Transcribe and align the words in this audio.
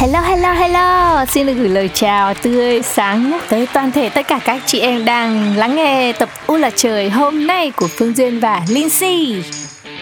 Hello 0.00 0.20
hello 0.20 0.52
hello, 0.52 1.24
xin 1.24 1.46
được 1.46 1.52
gửi 1.52 1.68
lời 1.68 1.90
chào 1.94 2.34
tươi 2.34 2.82
sáng 2.82 3.30
nhất 3.30 3.42
tới 3.48 3.66
toàn 3.72 3.92
thể 3.92 4.08
tất 4.08 4.28
cả 4.28 4.40
các 4.44 4.62
chị 4.66 4.80
em 4.80 5.04
đang 5.04 5.56
lắng 5.56 5.76
nghe 5.76 6.12
tập 6.12 6.28
U 6.46 6.56
là 6.56 6.70
trời 6.70 7.10
hôm 7.10 7.46
nay 7.46 7.70
của 7.70 7.88
Phương 7.88 8.14
Duyên 8.16 8.40
và 8.40 8.62
Lindsay. 8.68 9.44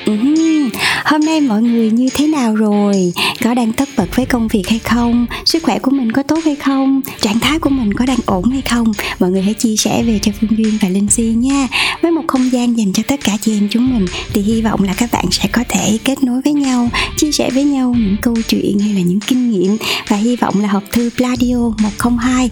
Ừm, 0.06 0.70
hôm 1.06 1.20
nay 1.20 1.40
mọi 1.40 1.62
người 1.62 1.90
như 1.90 2.08
thế 2.14 2.26
nào 2.26 2.54
rồi? 2.54 3.12
Có 3.44 3.54
đang 3.54 3.72
tất 3.72 3.88
bật 3.96 4.16
với 4.16 4.26
công 4.26 4.48
việc 4.48 4.68
hay 4.68 4.78
không? 4.78 5.26
Sức 5.44 5.62
khỏe 5.62 5.78
của 5.78 5.90
mình 5.90 6.12
có 6.12 6.22
tốt 6.22 6.38
hay 6.44 6.56
không? 6.56 7.00
Trạng 7.20 7.40
thái 7.40 7.58
của 7.58 7.70
mình 7.70 7.94
có 7.94 8.06
đang 8.06 8.18
ổn 8.26 8.50
hay 8.50 8.62
không? 8.62 8.92
Mọi 9.18 9.30
người 9.30 9.42
hãy 9.42 9.54
chia 9.54 9.76
sẻ 9.76 10.02
về 10.02 10.18
cho 10.22 10.32
Phương 10.40 10.58
Duyên 10.58 10.78
và 10.80 10.88
Linh 10.88 11.08
Si 11.08 11.22
nha. 11.22 11.68
Với 12.02 12.10
một 12.10 12.22
không 12.26 12.52
gian 12.52 12.78
dành 12.78 12.92
cho 12.92 13.02
tất 13.08 13.20
cả 13.24 13.32
chị 13.40 13.58
em 13.58 13.68
chúng 13.70 13.94
mình 13.94 14.06
thì 14.32 14.42
hy 14.42 14.62
vọng 14.62 14.82
là 14.82 14.94
các 14.96 15.10
bạn 15.12 15.24
sẽ 15.30 15.48
có 15.52 15.64
thể 15.68 15.98
kết 16.04 16.22
nối 16.22 16.40
với 16.44 16.52
nhau, 16.52 16.88
chia 17.16 17.32
sẻ 17.32 17.50
với 17.50 17.64
nhau 17.64 17.94
những 17.98 18.16
câu 18.22 18.34
chuyện 18.48 18.78
hay 18.78 18.92
là 18.94 19.00
những 19.00 19.20
kinh 19.20 19.50
nghiệm 19.50 19.76
và 20.08 20.16
hy 20.16 20.36
vọng 20.36 20.60
là 20.60 20.68
hộp 20.68 20.82
thư 20.92 21.10
pladio 21.16 21.56
102 21.82 22.50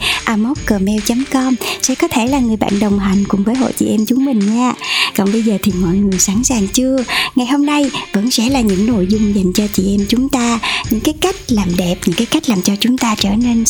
gmail.com 0.67 1.55
sẽ 1.83 1.95
có 1.95 2.09
thể 2.09 2.27
là 2.27 2.39
người 2.39 2.57
bạn 2.57 2.81
đồng 2.81 2.99
hành 2.99 3.25
cùng 3.29 3.45
với 3.45 3.55
hội 3.55 3.73
chị 3.77 3.87
em 3.87 4.07
chúng 4.07 4.25
mình 4.25 4.39
nha. 4.39 4.73
Còn 5.17 5.33
bây 5.33 5.43
giờ 5.43 5.59
thì 5.63 5.73
mọi 5.81 5.97
người 5.97 6.19
sẵn 6.19 6.45
sàng 6.45 6.69
chưa? 6.69 6.97
Ngày 7.35 7.47
hôm 7.47 7.67
nay 7.67 7.91
vẫn 8.13 8.31
sẽ 8.31 8.44
là 8.51 8.61
những 8.61 8.87
nội 8.87 9.07
dung 9.11 9.35
dành 9.35 9.53
cho 9.53 9.65
chị 9.73 9.95
em 9.95 10.07
chúng 10.09 10.29
ta, 10.29 10.59
những 10.91 11.01
cái 11.01 11.15
cách 11.21 11.37
làm 11.49 11.77
đẹp, 11.77 11.97
những 12.07 12.17
cái 12.17 12.27
cách 12.27 12.49
làm 12.49 12.63
cho 12.63 12.73
chúng 12.81 12.99
ta 12.99 13.15
trở 13.19 13.31
nên 13.31 13.65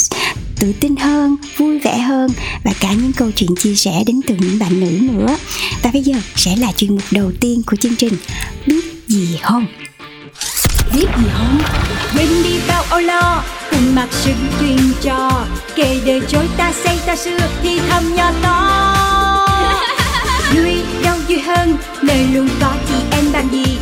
tự 0.61 0.73
tin 0.81 0.97
hơn, 0.97 1.37
vui 1.57 1.79
vẻ 1.79 1.99
hơn 1.99 2.31
và 2.65 2.73
cả 2.81 2.93
những 2.93 3.13
câu 3.13 3.31
chuyện 3.31 3.51
chia 3.57 3.75
sẻ 3.75 4.03
đến 4.07 4.21
từ 4.27 4.35
những 4.39 4.59
bạn 4.59 4.81
nữ 4.81 5.13
nữa. 5.13 5.37
Và 5.83 5.91
bây 5.93 6.03
giờ 6.03 6.15
sẽ 6.37 6.57
là 6.57 6.73
chuyên 6.77 6.91
mục 6.91 7.05
đầu 7.11 7.33
tiên 7.41 7.63
của 7.67 7.77
chương 7.77 7.97
trình 7.97 8.15
Biết 8.67 8.85
gì 9.09 9.39
không? 9.43 9.67
biết 10.95 11.07
gì 11.19 11.25
không 11.33 11.59
quên 12.17 12.29
đi 12.45 12.61
bao 12.69 12.83
âu 12.91 13.01
lo 13.01 13.43
cùng 13.71 13.95
mặc 13.95 14.09
sự 14.11 14.33
truyền 14.61 14.79
trò 15.03 15.47
kể 15.75 16.01
đời 16.07 16.21
trôi 16.29 16.49
ta 16.57 16.73
xây 16.85 16.99
ta 17.07 17.17
xưa 17.17 17.39
thì 17.63 17.81
thầm 17.89 18.15
nhỏ 18.15 18.33
to 18.43 18.81
vui 20.55 20.83
đâu 21.05 21.17
vui 21.29 21.39
hơn 21.39 21.77
nơi 22.03 22.27
luôn 22.35 22.49
có 22.61 22.73
chị 22.89 22.95
em 23.11 23.25
bằng 23.33 23.49
gì 23.53 23.79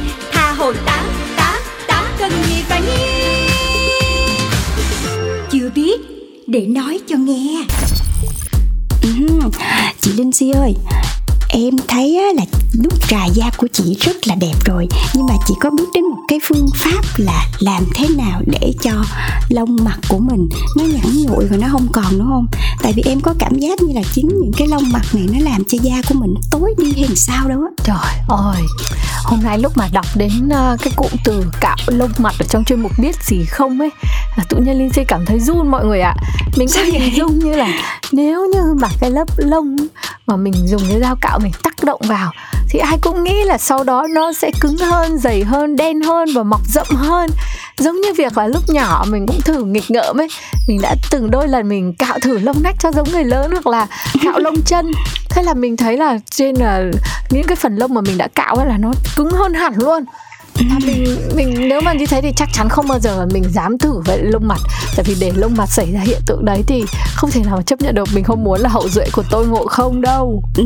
hồ 0.63 0.73
tá 0.87 1.05
tá 1.37 1.61
tá 1.89 2.05
cần 2.19 2.33
gì 2.49 2.63
phải 2.69 2.81
nghi 2.83 3.23
chưa 5.53 5.71
biết 5.75 6.01
để 6.47 6.67
nói 6.67 7.01
cho 7.09 7.17
nghe. 7.17 7.65
Ừm, 9.03 9.51
Chị 10.01 10.13
Linh 10.13 10.33
Si 10.33 10.51
ơi 10.51 10.75
Em 11.49 11.75
thấy 11.89 12.17
á, 12.17 12.25
là 12.37 12.45
đúc 12.83 13.09
trà 13.09 13.27
da 13.27 13.51
của 13.57 13.67
chị 13.73 13.97
rất 14.01 14.29
là 14.29 14.35
đẹp 14.35 14.55
rồi 14.65 14.87
Nhưng 15.15 15.27
mà 15.27 15.35
chị 15.49 15.55
có 15.61 15.71
biết 15.71 15.85
đến 15.95 16.05
một 16.05 16.17
cái 16.29 16.39
phương 16.49 16.67
pháp 16.75 17.03
là 17.17 17.47
làm 17.59 17.85
thế 17.95 18.09
nào 18.09 18.43
để 18.47 18.73
cho 18.83 18.91
lông 19.49 19.77
mặt 19.85 19.99
của 20.09 20.19
mình 20.19 20.49
nó 20.77 20.85
nhẵn 20.85 21.23
nhụi 21.23 21.47
và 21.51 21.57
nó 21.57 21.69
không 21.73 21.87
còn 21.93 22.19
đúng 22.19 22.29
không? 22.29 22.47
Tại 22.83 22.93
vì 22.97 23.03
em 23.07 23.21
có 23.21 23.35
cảm 23.39 23.59
giác 23.59 23.83
như 23.83 23.95
là 23.95 24.03
chính 24.13 24.29
những 24.29 24.53
cái 24.57 24.69
lông 24.69 24.93
mặt 24.93 25.03
này 25.13 25.27
nó 25.33 25.51
làm 25.51 25.65
cho 25.69 25.79
da 25.83 26.03
của 26.09 26.15
mình 26.15 26.35
tối 26.51 26.75
đi 26.79 26.93
hay 27.03 27.17
sao 27.17 27.49
đâu 27.49 27.61
á. 27.61 27.71
Trời 27.85 28.15
ơi, 28.29 28.63
hôm 29.25 29.41
nay 29.43 29.59
lúc 29.59 29.73
mà 29.77 29.89
đọc 29.93 30.07
đến 30.15 30.31
uh, 30.47 30.81
cái 30.83 30.93
cụm 30.97 31.11
từ 31.25 31.45
cạo 31.61 31.77
lông 31.87 32.11
mặt 32.19 32.35
ở 32.39 32.47
trong 32.49 32.65
chuyên 32.65 32.81
mục 32.81 32.93
biết 32.99 33.17
gì 33.23 33.45
không 33.45 33.81
ấy 33.81 33.91
là 34.37 34.45
tự 34.49 34.57
nhiên 34.57 34.79
Lindsay 34.79 35.05
cảm 35.05 35.27
thấy 35.27 35.41
run 35.41 35.69
mọi 35.69 35.85
người 35.85 36.01
ạ. 36.01 36.15
Mình 36.57 36.69
có 36.75 36.83
hình 36.83 37.17
dung 37.17 37.39
như 37.39 37.57
là 37.57 37.69
nếu 38.13 38.47
như 38.55 38.75
mà 38.81 38.89
cái 39.01 39.11
lớp 39.11 39.29
lông 39.37 39.77
mà 40.27 40.37
mình 40.37 40.55
dùng 40.67 40.83
cái 40.89 41.01
dao 41.01 41.17
cạo 41.21 41.39
mình 41.39 41.53
tác 41.63 41.85
động 41.85 42.01
vào 42.05 42.33
thì 42.71 42.79
ai 42.79 42.99
cũng 43.01 43.25
nghĩ 43.25 43.45
là 43.45 43.59
sau 43.59 43.85
đó 43.85 44.07
nó 44.15 44.33
sẽ 44.33 44.51
cứng 44.61 44.79
hơn, 44.79 45.19
dày 45.19 45.45
hơn, 45.45 45.77
đen 45.77 46.03
hơn 46.03 46.29
và 46.35 46.43
mọc 46.43 46.61
rậm 46.69 46.87
hơn. 46.97 47.31
Giống 47.79 48.01
như 48.01 48.09
việc 48.17 48.39
là 48.39 48.47
lúc 48.47 48.63
nhỏ 48.69 49.05
mình 49.09 49.27
cũng 49.27 49.41
thử 49.41 49.65
nghịch 49.65 49.91
ngợm 49.91 50.21
ấy 50.21 50.29
mình 50.69 50.81
đã 50.83 50.95
từng 51.11 51.31
đôi 51.31 51.49
lần 51.49 51.69
mình 51.69 51.95
cạo 51.95 52.19
thử 52.19 52.39
lông 52.39 52.63
nách 52.63 52.77
cho 52.79 52.93
giống 52.93 53.11
người 53.13 53.25
lớn 53.25 53.51
hoặc 53.51 53.67
là 53.67 53.87
cạo 54.25 54.39
lông 54.39 54.63
chân. 54.63 54.93
Thế 55.31 55.43
là 55.43 55.55
mình 55.55 55.77
thấy 55.77 55.97
là 55.97 56.19
trên 56.31 56.55
là 56.57 56.85
những 57.31 57.47
cái 57.47 57.57
phần 57.57 57.77
lông 57.77 57.95
mà 57.95 58.01
mình 58.01 58.19
đã 58.19 58.29
cạo 58.35 58.57
ấy 58.57 58.67
là 58.67 58.79
nó 58.79 58.93
cứng 59.17 59.31
hơn 59.31 59.55
hẳn 59.55 59.75
luôn. 59.77 60.05
Mình 60.87 61.17
mình 61.37 61.69
nếu 61.69 61.81
mà 61.81 61.93
như 61.93 62.07
thế 62.07 62.21
thì 62.23 62.33
chắc 62.37 62.49
chắn 62.53 62.69
không 62.69 62.89
bao 62.89 62.99
giờ 63.01 63.27
mình 63.33 63.45
dám 63.55 63.79
thử 63.79 64.01
vậy 64.07 64.19
lông 64.23 64.49
mặt. 64.49 64.61
Tại 64.97 65.05
vì 65.09 65.17
để 65.21 65.33
lông 65.35 65.55
mặt 65.57 65.67
xảy 65.73 65.93
ra 65.93 66.01
hiện 66.01 66.21
tượng 66.27 66.45
đấy 66.45 66.63
thì 66.67 66.85
không 67.15 67.31
thể 67.31 67.41
nào 67.45 67.57
mà 67.57 67.63
chấp 67.63 67.81
nhận 67.81 67.95
được 67.95 68.09
mình 68.15 68.25
không 68.25 68.45
muốn 68.45 68.61
là 68.61 68.69
hậu 68.69 68.89
duệ 68.89 69.05
của 69.13 69.23
tôi 69.31 69.47
ngộ 69.47 69.67
không 69.67 70.01
đâu. 70.01 70.43
Ừ, 70.57 70.65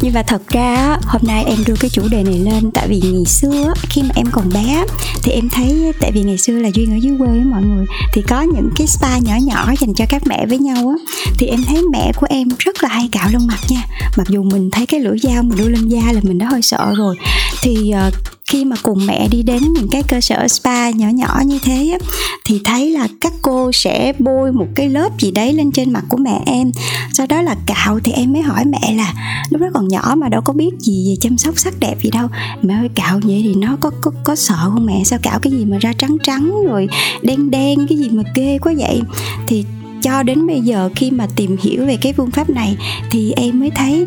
nhưng 0.00 0.14
mà 0.14 0.22
thật 0.22 0.42
ra 0.48 0.98
hôm 1.04 1.22
nay 1.24 1.44
em 1.44 1.58
đưa 1.66 1.74
cái 1.80 1.90
chủ 1.90 2.02
đề 2.10 2.22
này 2.22 2.38
lên 2.38 2.70
tại 2.70 2.88
vì 2.88 3.00
ngày 3.04 3.24
xưa 3.24 3.72
khi 3.82 4.02
mà 4.02 4.10
em 4.14 4.26
còn 4.32 4.50
bé 4.54 4.84
thì 5.22 5.32
em 5.32 5.48
thấy 5.48 5.92
tại 6.00 6.12
vì 6.12 6.22
ngày 6.22 6.38
xưa 6.38 6.52
là 6.52 6.68
duyên 6.74 6.94
ở 6.94 6.98
dưới 7.02 7.16
quê 7.18 7.28
á 7.28 7.44
mọi 7.44 7.62
người 7.62 7.86
thì 8.12 8.22
có 8.22 8.42
những 8.42 8.70
cái 8.76 8.86
spa 8.86 9.18
nhỏ 9.18 9.34
nhỏ 9.44 9.72
dành 9.80 9.94
cho 9.94 10.04
các 10.08 10.22
mẹ 10.26 10.46
với 10.46 10.58
nhau 10.58 10.88
á 10.88 11.14
thì 11.38 11.46
em 11.46 11.64
thấy 11.68 11.82
mẹ 11.92 12.12
của 12.16 12.26
em 12.30 12.48
rất 12.58 12.82
là 12.82 12.88
hay 12.88 13.08
cạo 13.12 13.28
lông 13.32 13.46
mặt 13.46 13.58
nha. 13.68 13.82
Mặc 14.16 14.26
dù 14.28 14.42
mình 14.42 14.70
thấy 14.70 14.86
cái 14.86 15.00
lưỡi 15.00 15.18
dao 15.18 15.42
mình 15.42 15.58
đưa 15.58 15.68
lên 15.68 15.88
da 15.88 16.12
là 16.12 16.20
mình 16.22 16.38
đã 16.38 16.46
hơi 16.46 16.62
sợ 16.62 16.92
rồi. 16.96 17.16
Thì 17.62 17.92
uh, 18.08 18.14
khi 18.52 18.64
mà 18.64 18.76
cùng 18.82 19.06
mẹ 19.06 19.28
đi 19.28 19.42
đến 19.42 19.62
những 19.72 19.88
cái 19.88 20.02
cơ 20.02 20.20
sở 20.20 20.48
spa 20.48 20.90
nhỏ 20.90 21.08
nhỏ 21.08 21.42
như 21.46 21.58
thế 21.62 21.88
á, 21.92 21.98
thì 22.44 22.60
thấy 22.64 22.90
là 22.90 23.08
các 23.20 23.32
cô 23.42 23.72
sẽ 23.72 24.12
bôi 24.18 24.52
một 24.52 24.66
cái 24.74 24.88
lớp 24.88 25.08
gì 25.18 25.30
đấy 25.30 25.52
lên 25.52 25.72
trên 25.72 25.92
mặt 25.92 26.04
của 26.08 26.16
mẹ 26.16 26.40
em. 26.46 26.72
Sau 27.12 27.26
đó 27.26 27.42
là 27.42 27.56
cạo 27.66 28.00
thì 28.04 28.12
em 28.12 28.32
mới 28.32 28.42
hỏi 28.42 28.64
mẹ 28.64 28.94
là 28.94 29.14
lúc 29.50 29.60
đó 29.60 29.66
còn 29.74 29.88
nhỏ 29.88 30.14
mà 30.18 30.28
đâu 30.28 30.40
có 30.40 30.52
biết 30.52 30.70
gì 30.78 31.06
về 31.08 31.16
chăm 31.20 31.38
sóc 31.38 31.58
sắc 31.58 31.74
đẹp 31.80 31.96
gì 32.02 32.10
đâu. 32.10 32.28
Mẹ 32.62 32.74
ơi 32.74 32.88
cạo 32.94 33.20
vậy 33.24 33.40
thì 33.44 33.54
nó 33.54 33.76
có 33.80 33.90
có 34.00 34.10
có 34.24 34.34
sợ 34.34 34.70
không 34.74 34.86
mẹ? 34.86 35.02
Sao 35.04 35.18
cạo 35.22 35.38
cái 35.38 35.52
gì 35.52 35.64
mà 35.64 35.78
ra 35.80 35.92
trắng 35.98 36.16
trắng 36.24 36.54
rồi 36.68 36.88
đen 37.22 37.50
đen 37.50 37.86
cái 37.88 37.98
gì 37.98 38.08
mà 38.08 38.22
ghê 38.34 38.58
quá 38.58 38.72
vậy? 38.78 39.00
Thì 39.46 39.64
cho 40.02 40.22
đến 40.22 40.46
bây 40.46 40.60
giờ 40.60 40.90
khi 40.96 41.10
mà 41.10 41.26
tìm 41.36 41.56
hiểu 41.62 41.86
về 41.86 41.96
cái 41.96 42.12
phương 42.12 42.30
pháp 42.30 42.50
này 42.50 42.76
thì 43.10 43.32
em 43.32 43.60
mới 43.60 43.70
thấy 43.70 44.06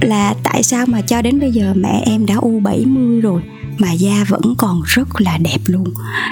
là 0.00 0.34
tại 0.42 0.62
sao 0.62 0.86
mà 0.86 1.00
cho 1.00 1.22
đến 1.22 1.40
bây 1.40 1.52
giờ 1.52 1.72
mẹ 1.76 2.02
em 2.06 2.26
đã 2.26 2.34
u 2.34 2.60
70 2.60 3.20
rồi 3.20 3.42
mà 3.78 3.92
da 3.92 4.24
vẫn 4.28 4.54
còn 4.58 4.82
rất 4.84 5.20
là 5.20 5.38
đẹp 5.38 5.58
luôn. 5.66 5.84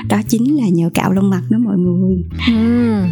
Đó 0.08 0.20
chính 0.28 0.56
là 0.56 0.68
nhờ 0.68 0.90
cạo 0.94 1.12
lông 1.12 1.30
mặt 1.30 1.42
đó 1.50 1.58
mọi 1.58 1.76
người. 1.76 2.24
Ừ, 2.46 3.04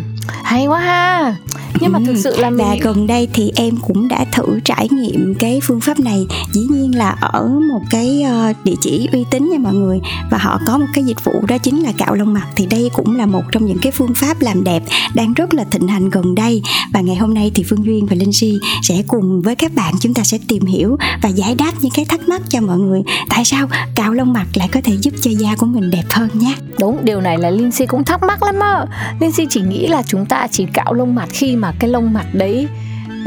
hay 0.42 0.66
quá 0.66 0.80
ha 0.80 1.36
nhưng 1.80 1.92
mà 1.92 1.98
thực 2.06 2.16
sự 2.16 2.36
là 2.36 2.50
mình 2.50 2.66
và 2.66 2.76
gần 2.80 3.06
đây 3.06 3.28
thì 3.32 3.52
em 3.56 3.76
cũng 3.76 4.08
đã 4.08 4.24
thử 4.32 4.60
trải 4.64 4.88
nghiệm 4.91 5.34
cái 5.34 5.60
phương 5.62 5.80
pháp 5.80 6.00
này. 6.00 6.26
Dĩ 6.52 6.60
nhiên 6.70 6.98
là 6.98 7.10
ở 7.10 7.48
một 7.72 7.80
cái 7.91 8.22
ờ, 8.22 8.52
địa 8.64 8.74
chỉ 8.80 9.08
uy 9.12 9.24
tín 9.30 9.50
nha 9.50 9.58
mọi 9.58 9.74
người. 9.74 10.00
Và 10.30 10.38
họ 10.38 10.60
có 10.66 10.78
một 10.78 10.86
cái 10.94 11.04
dịch 11.04 11.24
vụ 11.24 11.32
đó 11.48 11.58
chính 11.58 11.82
là 11.82 11.92
cạo 11.98 12.14
lông 12.14 12.32
mặt. 12.32 12.46
Thì 12.56 12.66
đây 12.66 12.91
cũng 12.94 13.16
là 13.16 13.26
một 13.26 13.42
trong 13.52 13.66
những 13.66 13.78
cái 13.78 13.92
phương 13.92 14.14
pháp 14.14 14.41
làm 14.41 14.64
đẹp 14.64 14.82
đang 15.14 15.34
rất 15.34 15.54
là 15.54 15.64
thịnh 15.64 15.88
hành 15.88 16.10
gần 16.10 16.34
đây. 16.34 16.62
Và 16.92 17.00
ngày 17.00 17.16
hôm 17.16 17.34
nay 17.34 17.50
thì 17.54 17.64
Phương 17.68 17.84
Duyên 17.84 18.06
và 18.06 18.16
Linh 18.16 18.32
Si 18.32 18.58
sẽ 18.82 19.02
cùng 19.08 19.42
với 19.42 19.54
các 19.54 19.74
bạn 19.74 19.94
chúng 20.00 20.14
ta 20.14 20.24
sẽ 20.24 20.38
tìm 20.48 20.66
hiểu 20.66 20.97
và 21.22 21.28
giải 21.28 21.54
đáp 21.54 21.72
những 21.80 21.92
cái 21.94 22.04
thắc 22.04 22.28
mắc 22.28 22.42
cho 22.48 22.60
mọi 22.60 22.78
người. 22.78 23.02
Tại 23.28 23.44
sao 23.44 23.68
cạo 23.94 24.12
lông 24.12 24.32
mặt 24.32 24.47
lại 24.54 24.68
có 24.72 24.80
thể 24.84 24.97
giúp 25.00 25.14
cho 25.22 25.30
da 25.30 25.54
của 25.56 25.66
mình 25.66 25.91
đẹp 25.91 26.04
hơn 26.10 26.28
nhé 26.34 26.54
Đúng, 26.80 27.04
điều 27.04 27.21
này 27.21 27.38
là 27.38 27.50
Lindsay 27.50 27.86
cũng 27.86 28.04
thắc 28.04 28.22
mắc 28.22 28.42
lắm 28.42 28.60
á. 28.60 28.86
Lindsay 29.21 29.47
chỉ 29.50 29.60
nghĩ 29.60 29.86
là 29.86 30.03
chúng 30.06 30.27
ta 30.27 30.47
chỉ 30.50 30.66
cạo 30.74 30.92
lông 30.92 31.15
mặt 31.15 31.28
khi 31.32 31.56
mà 31.56 31.69
cái 31.78 31.90
lông 31.90 32.12
mặt 32.12 32.26
đấy 32.32 32.68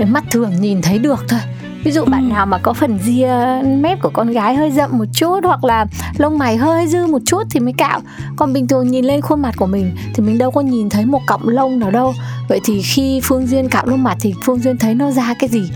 mắt 0.07 0.23
thường 0.31 0.51
nhìn 0.61 0.81
thấy 0.81 0.99
được 0.99 1.25
thôi. 1.27 1.39
Ví 1.83 1.91
dụ 1.91 2.05
bạn 2.05 2.29
nào 2.29 2.45
mà 2.45 2.57
có 2.57 2.73
phần 2.73 2.99
ria 3.03 3.35
mép 3.65 4.01
của 4.01 4.09
con 4.13 4.31
gái 4.31 4.55
hơi 4.55 4.71
rậm 4.71 4.97
một 4.97 5.05
chút 5.13 5.39
Hoặc 5.43 5.63
là 5.63 5.85
lông 6.17 6.37
mày 6.37 6.57
hơi 6.57 6.87
dư 6.87 7.07
một 7.07 7.21
chút 7.25 7.43
thì 7.51 7.59
mới 7.59 7.73
cạo. 7.77 8.01
Còn 8.35 8.53
bình 8.53 8.67
thường 8.67 8.87
nhìn 8.87 9.05
lên 9.05 9.21
khuôn 9.21 9.41
mặt 9.41 9.55
của 9.57 9.65
mình 9.65 9.95
Thì 10.13 10.23
mình 10.23 10.37
đâu 10.37 10.51
có 10.51 10.61
nhìn 10.61 10.89
thấy 10.89 11.05
một 11.05 11.21
cọng 11.27 11.47
lông 11.47 11.79
nào 11.79 11.91
đâu. 11.91 12.13
Vậy 12.49 12.59
thì 12.63 12.81
khi 12.81 13.21
Phương 13.23 13.47
Duyên 13.47 13.69
cạo 13.69 13.85
lông 13.85 14.03
mặt 14.03 14.17
thì 14.21 14.33
Phương 14.43 14.59
Duyên 14.59 14.77
thấy 14.77 14.95
nó 14.95 15.11
ra 15.11 15.33
cái 15.39 15.49
gì 15.49 15.69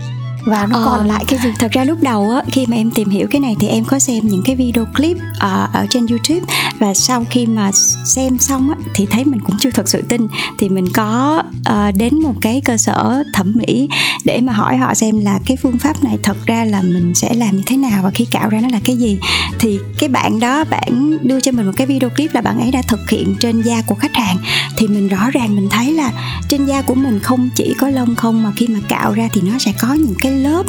và 0.48 0.66
nó 0.66 0.78
Ờ, 0.78 0.84
còn 0.84 1.06
lại 1.06 1.24
cái 1.28 1.38
gì 1.42 1.50
thật 1.58 1.72
ra 1.72 1.84
lúc 1.84 2.02
đầu 2.02 2.30
á 2.30 2.42
khi 2.52 2.66
mà 2.66 2.76
em 2.76 2.90
tìm 2.90 3.08
hiểu 3.08 3.26
cái 3.30 3.40
này 3.40 3.56
thì 3.60 3.68
em 3.68 3.84
có 3.84 3.98
xem 3.98 4.28
những 4.28 4.42
cái 4.44 4.56
video 4.56 4.84
clip 4.96 5.16
ờ, 5.38 5.68
ở 5.72 5.86
trên 5.90 6.06
youtube. 6.06 6.54
Và 6.78 6.94
sau 6.94 7.24
khi 7.30 7.46
mà 7.46 7.70
xem 8.04 8.38
xong 8.38 8.70
á 8.70 8.76
thì 8.94 9.06
thấy 9.06 9.24
mình 9.24 9.40
cũng 9.40 9.58
chưa 9.58 9.70
thật 9.70 9.88
sự 9.88 10.02
tin. 10.08 10.28
Thì 10.58 10.68
mình 10.68 10.86
có 10.94 11.42
ờ, 11.64 11.90
đến 11.90 12.22
một 12.22 12.34
cái 12.40 12.60
cơ 12.64 12.76
sở 12.76 13.22
thẩm 13.34 13.52
mỹ 13.54 13.88
để 14.24 14.40
mà 14.40 14.52
hỏi 14.52 14.76
họ 14.76 14.94
xem 14.94 15.20
là 15.24 15.38
cái 15.46 15.56
phương 15.62 15.78
pháp 15.78 16.04
này 16.04 16.18
thật 16.22 16.36
ra 16.46 16.64
là 16.64 16.82
mình 16.82 17.14
sẽ 17.14 17.34
làm 17.34 17.56
như 17.56 17.62
thế 17.66 17.76
nào 17.76 18.00
và 18.02 18.10
khi 18.10 18.24
cạo 18.24 18.48
ra 18.48 18.60
nó 18.60 18.68
là 18.68 18.80
cái 18.84 18.96
gì. 18.96 19.18
Thì 19.58 19.78
cái 19.98 20.08
bạn 20.08 20.40
đó 20.40 20.64
bạn 20.64 21.18
đưa 21.22 21.40
cho 21.40 21.52
mình 21.52 21.66
một 21.66 21.72
cái 21.76 21.86
video 21.86 22.10
clip 22.10 22.34
là 22.34 22.40
bạn 22.40 22.60
ấy 22.60 22.70
đã 22.70 22.82
thực 22.82 23.10
hiện 23.10 23.34
trên 23.40 23.62
da 23.62 23.82
của 23.82 23.94
khách 23.94 24.14
hàng. 24.14 24.36
Thì 24.76 24.88
mình 24.88 25.08
rõ 25.08 25.30
ràng 25.30 25.56
mình 25.56 25.68
thấy 25.70 25.92
là 25.92 26.12
trên 26.48 26.66
da 26.66 26.82
của 26.82 26.94
mình 26.94 27.20
không 27.20 27.48
chỉ 27.54 27.74
có 27.78 27.88
lông 27.88 28.16
không 28.16 28.42
mà 28.42 28.52
khi 28.56 28.66
mà 28.68 28.78
cạo 28.88 29.12
ra 29.12 29.28
thì 29.32 29.40
nó 29.40 29.58
sẽ 29.58 29.72
có 29.80 29.94
những 29.94 30.14
cái 30.18 30.37
lớp 30.42 30.62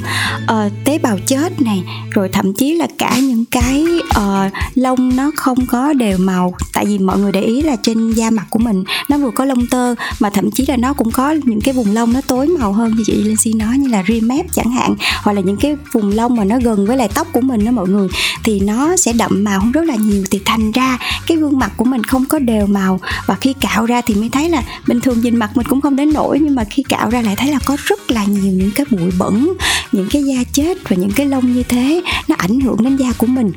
uh, 0.43 0.71
tế 0.85 0.97
bào 0.97 1.17
chết 1.27 1.61
này 1.61 1.83
rồi 2.11 2.29
thậm 2.29 2.53
chí 2.53 2.73
là 2.73 2.87
cả 2.97 3.19
những 3.19 3.45
cái 3.45 3.85
uh, 4.17 4.51
lông 4.75 5.15
nó 5.15 5.31
không 5.35 5.65
có 5.65 5.93
đều 5.93 6.17
màu. 6.17 6.53
Tại 6.73 6.85
vì 6.85 6.99
mọi 6.99 7.19
người 7.19 7.31
để 7.31 7.41
ý 7.41 7.61
là 7.61 7.75
trên 7.83 8.11
da 8.11 8.29
mặt 8.29 8.45
của 8.49 8.59
mình 8.59 8.83
nó 9.09 9.17
vừa 9.17 9.31
có 9.31 9.45
lông 9.45 9.67
tơ 9.67 9.95
mà 10.19 10.29
thậm 10.29 10.51
chí 10.51 10.65
là 10.67 10.77
nó 10.77 10.93
cũng 10.93 11.11
có 11.11 11.31
những 11.43 11.61
cái 11.61 11.73
vùng 11.73 11.93
lông 11.93 12.13
nó 12.13 12.21
tối 12.27 12.47
màu 12.47 12.73
hơn 12.73 12.95
như 12.95 13.03
chị 13.05 13.13
Lindsay 13.13 13.53
nói 13.53 13.77
như 13.77 13.87
là 13.87 14.03
ria 14.07 14.19
mép 14.19 14.45
chẳng 14.53 14.71
hạn 14.71 14.95
hoặc 15.23 15.33
là 15.33 15.41
những 15.41 15.57
cái 15.57 15.75
vùng 15.91 16.11
lông 16.11 16.35
mà 16.35 16.43
nó 16.43 16.57
gần 16.63 16.85
với 16.85 16.97
lại 16.97 17.09
tóc 17.13 17.27
của 17.33 17.41
mình 17.41 17.65
đó 17.65 17.71
mọi 17.71 17.87
người 17.87 18.07
thì 18.43 18.59
nó 18.59 18.95
sẽ 18.95 19.13
đậm 19.13 19.43
màu 19.43 19.61
rất 19.73 19.83
là 19.85 19.95
nhiều 19.95 20.23
thì 20.31 20.41
thành 20.45 20.71
ra 20.71 20.97
cái 21.27 21.37
gương 21.37 21.59
mặt 21.59 21.71
của 21.77 21.85
mình 21.85 22.03
không 22.03 22.25
có 22.25 22.39
đều 22.39 22.67
màu. 22.67 22.99
Và 23.25 23.35
khi 23.35 23.53
cạo 23.53 23.85
ra 23.85 24.01
thì 24.01 24.15
mới 24.15 24.29
thấy 24.29 24.49
là 24.49 24.63
bình 24.87 25.01
thường 25.01 25.21
nhìn 25.21 25.35
mặt 25.35 25.57
mình 25.57 25.67
cũng 25.69 25.81
không 25.81 25.95
đến 25.95 26.13
nổi 26.13 26.39
nhưng 26.41 26.55
mà 26.55 26.63
khi 26.63 26.83
cạo 26.89 27.09
ra 27.09 27.21
lại 27.21 27.35
thấy 27.35 27.51
là 27.51 27.59
có 27.65 27.77
rất 27.85 28.11
là 28.11 28.25
nhiều 28.25 28.53
những 28.53 28.71
cái 28.75 28.85
bụi 28.91 29.11
bẩn 29.19 29.48
những 29.91 30.07
cái 30.11 30.23
da 30.23 30.43
chết 30.53 30.89
và 30.89 30.95
những 30.95 31.11
cái 31.11 31.25
lông 31.25 31.53
như 31.53 31.63
thế 31.63 32.01
nó 32.27 32.35
ảnh 32.37 32.59
hưởng 32.59 32.83
đến 32.83 32.95
da 32.95 33.11
của 33.17 33.27
mình. 33.27 33.51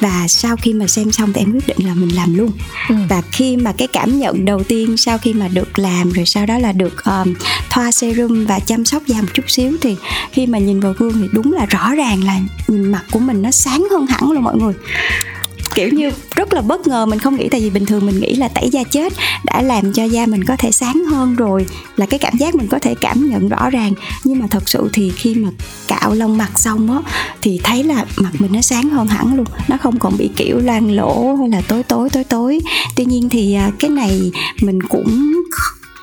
Và 0.00 0.26
sau 0.28 0.56
khi 0.56 0.72
mà 0.72 0.86
xem 0.86 1.12
xong 1.12 1.32
thì 1.32 1.40
em 1.40 1.52
quyết 1.52 1.66
định 1.66 1.86
là 1.86 1.94
mình 1.94 2.16
làm 2.16 2.34
luôn. 2.34 2.50
Ừ. 2.88 2.94
và 3.08 3.22
khi 3.32 3.56
mà 3.56 3.72
cái 3.72 3.88
cảm 3.88 4.18
nhận 4.18 4.44
đầu 4.44 4.64
tiên 4.64 4.96
sau 4.96 5.18
khi 5.18 5.32
mà 5.32 5.48
được 5.48 5.78
làm 5.78 6.12
rồi 6.12 6.26
sau 6.26 6.46
đó 6.46 6.58
là 6.58 6.72
được 6.72 7.04
um, 7.04 7.34
thoa 7.70 7.92
serum 7.92 8.44
và 8.44 8.58
chăm 8.58 8.84
sóc 8.84 9.02
da 9.06 9.20
một 9.20 9.28
chút 9.34 9.42
xíu 9.48 9.76
thì 9.80 9.96
khi 10.32 10.46
mà 10.46 10.58
nhìn 10.58 10.80
vào 10.80 10.94
gương 10.98 11.12
thì 11.20 11.28
đúng 11.32 11.52
là 11.52 11.66
rõ 11.66 11.94
ràng 11.94 12.24
là 12.24 12.40
nhìn 12.68 12.92
mặt 12.92 13.04
của 13.10 13.18
mình 13.18 13.42
nó 13.42 13.50
sáng 13.50 13.86
hơn 13.90 14.06
hẳn 14.06 14.32
luôn 14.32 14.42
mọi 14.42 14.56
người 14.56 14.74
kiểu 15.78 15.88
như 15.88 16.10
rất 16.36 16.52
là 16.52 16.60
bất 16.62 16.86
ngờ, 16.86 17.06
mình 17.06 17.18
không 17.18 17.36
nghĩ 17.36 17.48
tại 17.48 17.60
vì 17.60 17.70
bình 17.70 17.86
thường 17.86 18.06
mình 18.06 18.20
nghĩ 18.20 18.34
là 18.34 18.48
tẩy 18.48 18.68
da 18.70 18.84
chết 18.84 19.12
đã 19.44 19.62
làm 19.62 19.92
cho 19.92 20.04
da 20.04 20.26
mình 20.26 20.44
có 20.44 20.56
thể 20.56 20.72
sáng 20.72 21.04
hơn 21.04 21.36
rồi, 21.36 21.66
là 21.96 22.06
cái 22.06 22.18
cảm 22.18 22.36
giác 22.38 22.54
mình 22.54 22.66
có 22.68 22.78
thể 22.78 22.94
cảm 23.00 23.30
nhận 23.30 23.48
rõ 23.48 23.70
ràng. 23.70 23.92
Nhưng 24.24 24.38
mà 24.38 24.46
thật 24.50 24.68
sự 24.68 24.88
thì 24.92 25.12
khi 25.16 25.34
mà 25.34 25.50
cạo 25.88 26.14
lông 26.14 26.38
mặt 26.38 26.58
xong 26.58 26.92
á, 26.92 26.98
thì 27.42 27.60
thấy 27.64 27.84
là 27.84 28.04
mặt 28.16 28.30
mình 28.38 28.52
nó 28.52 28.60
sáng 28.60 28.90
hơn 28.90 29.06
hẳn 29.06 29.36
luôn, 29.36 29.46
nó 29.68 29.76
không 29.76 29.98
còn 29.98 30.16
bị 30.18 30.30
kiểu 30.36 30.58
loang 30.58 30.90
lỗ 30.90 31.34
hay 31.34 31.48
là 31.48 31.62
tối 31.68 31.82
tối 31.82 32.10
tối 32.10 32.24
tối. 32.24 32.60
Tuy 32.96 33.04
nhiên 33.04 33.28
thì 33.28 33.54
à, 33.54 33.70
cái 33.78 33.90
này 33.90 34.30
mình 34.60 34.82
cũng 34.82 35.32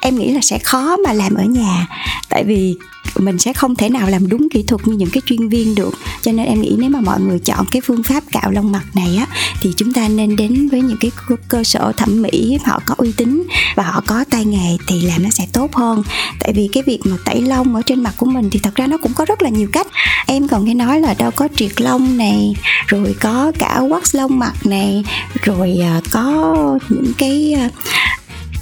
em 0.06 0.16
nghĩ 0.20 0.32
là 0.32 0.42
sẽ 0.42 0.60
khó 0.60 0.96
mà 1.06 1.14
làm 1.14 1.36
ở 1.36 1.44
nhà, 1.44 1.88
tại 2.30 2.44
vì 2.44 2.76
mình 3.18 3.40
sẽ 3.40 3.54
không 3.54 3.76
thể 3.76 3.90
nào 3.90 4.10
làm 4.10 4.28
đúng 4.28 4.48
kỹ 4.50 4.64
thuật 4.68 4.88
như 4.88 4.94
những 4.94 5.10
cái 5.10 5.22
chuyên 5.26 5.50
viên 5.50 5.76
được. 5.76 5.94
Cho 6.22 6.32
nên 6.32 6.46
em 6.46 6.62
nghĩ 6.62 6.76
nếu 6.78 6.90
mà 6.90 7.02
mọi 7.02 7.22
người 7.22 7.40
chọn 7.40 7.66
cái 7.72 7.82
phương 7.86 8.04
pháp 8.04 8.24
cạo 8.32 8.52
lông 8.52 8.72
mặt 8.72 8.84
này 8.94 9.16
á, 9.16 9.26
thì 9.62 9.74
chúng 9.78 9.94
ta 9.94 10.08
nên 10.08 10.36
đến 10.36 10.70
với 10.70 10.82
những 10.82 10.98
cái 11.00 11.12
cơ- 11.48 11.64
sở 11.64 11.92
thẩm 11.98 12.22
mỹ, 12.22 12.58
họ 12.66 12.82
có 12.86 12.96
uy 12.98 13.12
tín 13.12 13.44
và 13.76 13.84
họ 13.84 14.04
có 14.06 14.24
tay 14.30 14.46
nghề 14.46 14.78
thì 14.88 15.02
làm 15.02 15.24
nó 15.24 15.30
sẽ 15.30 15.48
tốt 15.54 15.76
hơn. 15.76 16.04
Tại 16.40 16.54
vì 16.54 16.70
cái 16.72 16.84
việc 16.84 17.00
mà 17.04 17.16
tẩy 17.26 17.42
lông 17.42 17.76
ở 17.76 17.82
trên 17.86 18.04
mặt 18.04 18.14
của 18.18 18.26
mình 18.26 18.50
thì 18.52 18.60
thật 18.60 18.76
ra 18.76 18.88
nó 18.88 18.98
cũng 18.98 19.14
có 19.14 19.26
rất 19.26 19.42
là 19.42 19.50
nhiều 19.50 19.68
cách. 19.72 19.88
Em 20.28 20.48
còn 20.48 20.66
nghe 20.66 20.74
nói 20.74 21.02
là 21.02 21.14
đâu 21.14 21.32
có 21.32 21.48
triệt 21.56 21.82
lông 21.82 22.18
này, 22.18 22.56
rồi 22.88 23.16
có 23.22 23.52
cả 23.60 23.82
wax 23.82 24.02
lông 24.20 24.40
mặt 24.40 24.66
này, 24.66 25.04
rồi 25.44 25.78
à, 25.82 26.02
có 26.12 26.56
những 26.90 27.14
cái 27.18 27.56
à, 27.60 27.70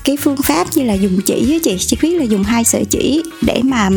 cái 0.04 0.18
phương 0.18 0.38
pháp 0.44 0.68
như 0.76 0.84
là 0.84 0.94
dùng 0.94 1.22
chỉ 1.26 1.52
á 1.54 1.58
chị. 1.64 1.78
Chị 1.80 1.98
biết 2.02 2.18
là 2.18 2.24
dùng 2.24 2.44
hai 2.44 2.64
sợi 2.64 2.86
chỉ 2.86 3.24
để 3.42 3.62
mà 3.64 3.90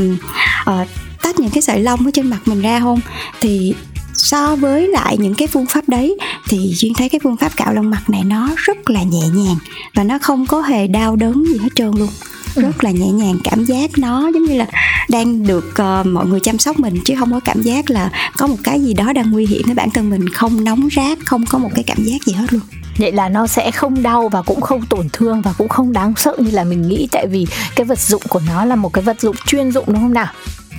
uh, 0.71 0.89
tách 1.23 1.41
những 1.41 1.51
cái 1.51 1.63
sợi 1.63 1.81
lông 1.81 2.07
ở 2.07 2.11
trên 2.15 2.31
mặt 2.31 2.41
mình 2.45 2.63
ra 2.63 2.81
không? 2.81 3.01
Thì 3.41 3.75
so 4.15 4.57
với 4.57 4.89
lại 4.89 5.17
những 5.19 5.35
cái 5.35 5.49
phương 5.49 5.67
pháp 5.67 5.89
đấy 5.89 6.17
thì 6.49 6.73
duyên 6.75 6.95
thấy 6.95 7.09
cái 7.09 7.21
phương 7.25 7.37
pháp 7.37 7.57
cạo 7.57 7.75
lông 7.75 7.91
mặt 7.91 8.11
này 8.11 8.25
nó 8.25 8.51
rất 8.57 8.91
là 8.91 9.03
nhẹ 9.03 9.29
nhàng 9.35 9.57
và 9.95 10.05
nó 10.05 10.19
không 10.19 10.47
có 10.47 10.61
hề 10.61 10.87
đau 10.87 11.17
đớn 11.17 11.45
gì 11.45 11.59
hết 11.59 11.69
trơn 11.75 11.91
luôn. 11.99 12.09
Rất 12.55 12.85
là 12.85 12.91
nhẹ 12.91 13.07
nhàng 13.07 13.39
cảm 13.45 13.65
giác 13.65 13.91
nó 13.99 14.31
giống 14.35 14.45
như 14.45 14.57
là 14.57 14.67
đang 15.09 15.47
được 15.47 15.77
ờ, 15.77 16.03
mọi 16.07 16.27
người 16.27 16.41
chăm 16.41 16.59
sóc 16.59 16.81
mình 16.81 17.01
chứ 17.05 17.15
không 17.19 17.33
có 17.33 17.41
cảm 17.41 17.63
giác 17.63 17.91
là 17.91 18.11
có 18.37 18.47
một 18.47 18.57
cái 18.65 18.81
gì 18.81 18.95
đó 18.95 19.13
đang 19.13 19.31
nguy 19.31 19.47
hiểm 19.47 19.63
với 19.65 19.75
bản 19.75 19.91
thân 19.91 20.11
mình 20.11 20.29
không 20.29 20.65
nóng 20.65 20.89
rát 20.97 21.19
không 21.27 21.45
có 21.47 21.59
một 21.59 21.71
cái 21.75 21.85
cảm 21.85 22.05
giác 22.05 22.25
gì 22.25 22.33
hết 22.33 22.53
luôn 22.53 22.63
vậy 22.99 23.13
là 23.13 23.29
nó 23.29 23.47
sẽ 23.47 23.71
không 23.71 24.03
đau 24.03 24.29
và 24.29 24.43
cũng 24.43 24.61
không 24.61 24.87
tổn 24.87 25.09
thương 25.13 25.43
và 25.43 25.53
cũng 25.59 25.69
không 25.69 25.93
đáng 25.93 26.13
sợ 26.17 26.37
như 26.39 26.51
là 26.51 26.65
mình 26.65 26.89
nghĩ 26.89 27.09
tại 27.13 27.27
vì 27.27 27.47
cái 27.77 27.85
vật 27.85 27.99
dụng 27.99 28.23
của 28.29 28.41
nó 28.47 28.65
là 28.65 28.77
một 28.77 28.93
cái 28.93 29.05
vật 29.05 29.21
dụng 29.21 29.37
chuyên 29.47 29.73
dụng 29.73 29.85
đúng 29.87 30.01
không 30.01 30.13
nào? 30.13 30.33